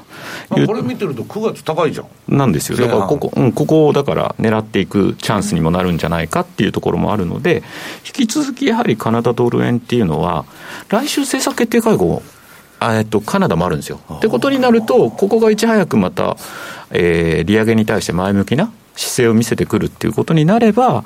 [0.49, 2.37] これ見てると9月高いじゃん。
[2.37, 2.79] なんですよ。
[2.79, 7.63] だからここ、うん、ここをだから狙っていくチャンスにもなるんじゃないかっていうところもあるので、
[8.07, 10.45] 引き続きやはりカナダドル円っていうのは、
[10.89, 12.23] 来週政策決定会合
[12.81, 14.01] えっと、カナダもあるんですよ。
[14.13, 16.37] ってことになると、ここがいち早くまた、
[16.91, 21.05] えー、利上げに対して前向きな姿勢を見せてくるっていうことになれば、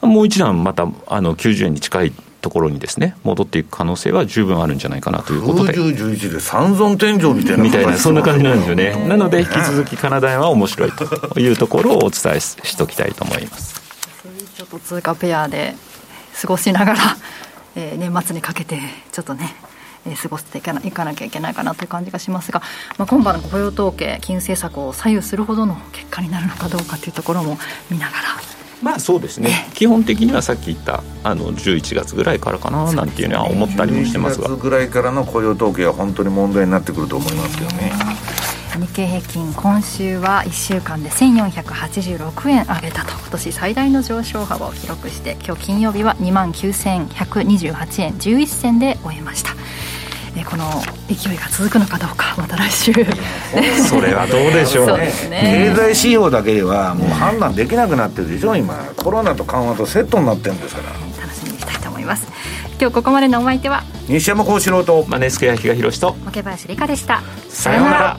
[0.00, 5.74] もう一段またあの90円に近いところにですね、戻っていく可能性は十分あるんじゃないかなということで。
[5.74, 7.64] 90、11で三尊天井みたいな。
[7.64, 9.06] みたいな、そんな感じなんですよね。
[9.08, 13.80] なので、引き続きカナダ円は面白いというところをお伝えしおきたいと思います。
[14.56, 15.74] ちょっと通貨ペアで
[16.40, 17.16] 過ごしながら、
[17.76, 18.78] えー、年末にかけて、
[19.12, 19.54] ちょっとね、
[20.06, 22.62] えー、過ごしていかないかなきゃいけないかなという感じがしますが、
[22.98, 27.58] まあ、今晩の雇用統計金融政策を左右するほどの結果になるのかどうかというところも
[27.90, 28.50] 見ながら。
[28.82, 37.92] まあそうですね、基本的にはさっき言ったあの11月ぐらいからかななんていうのは思ったりもしてますが、11月ぐらいからの雇用統計は本当に問題になってくると思いますけどね。
[38.78, 43.12] 日経平均今週は1週間で1486円上げたと。
[43.12, 49.50] 今年最大の上昇幅を記録して今日金曜日は2万9128円11銭で終えました。
[50.36, 50.64] えこの
[51.08, 52.92] 勢いが続くのかどうかまた来週。
[53.88, 54.86] それはどうでしょう。
[54.98, 58.74] ね、ね、経済指標だけではもう判断できなくなってるでしょ今。
[58.96, 61.22] コロナと緩和とセットになってるんですから。
[61.22, 62.26] 楽しみにしたいと思います。
[62.80, 67.22] 今日ここまでのお相手は西山幸四郎とマネースクエア比嘉宏と桶林理香でした。
[67.48, 68.18] さようなら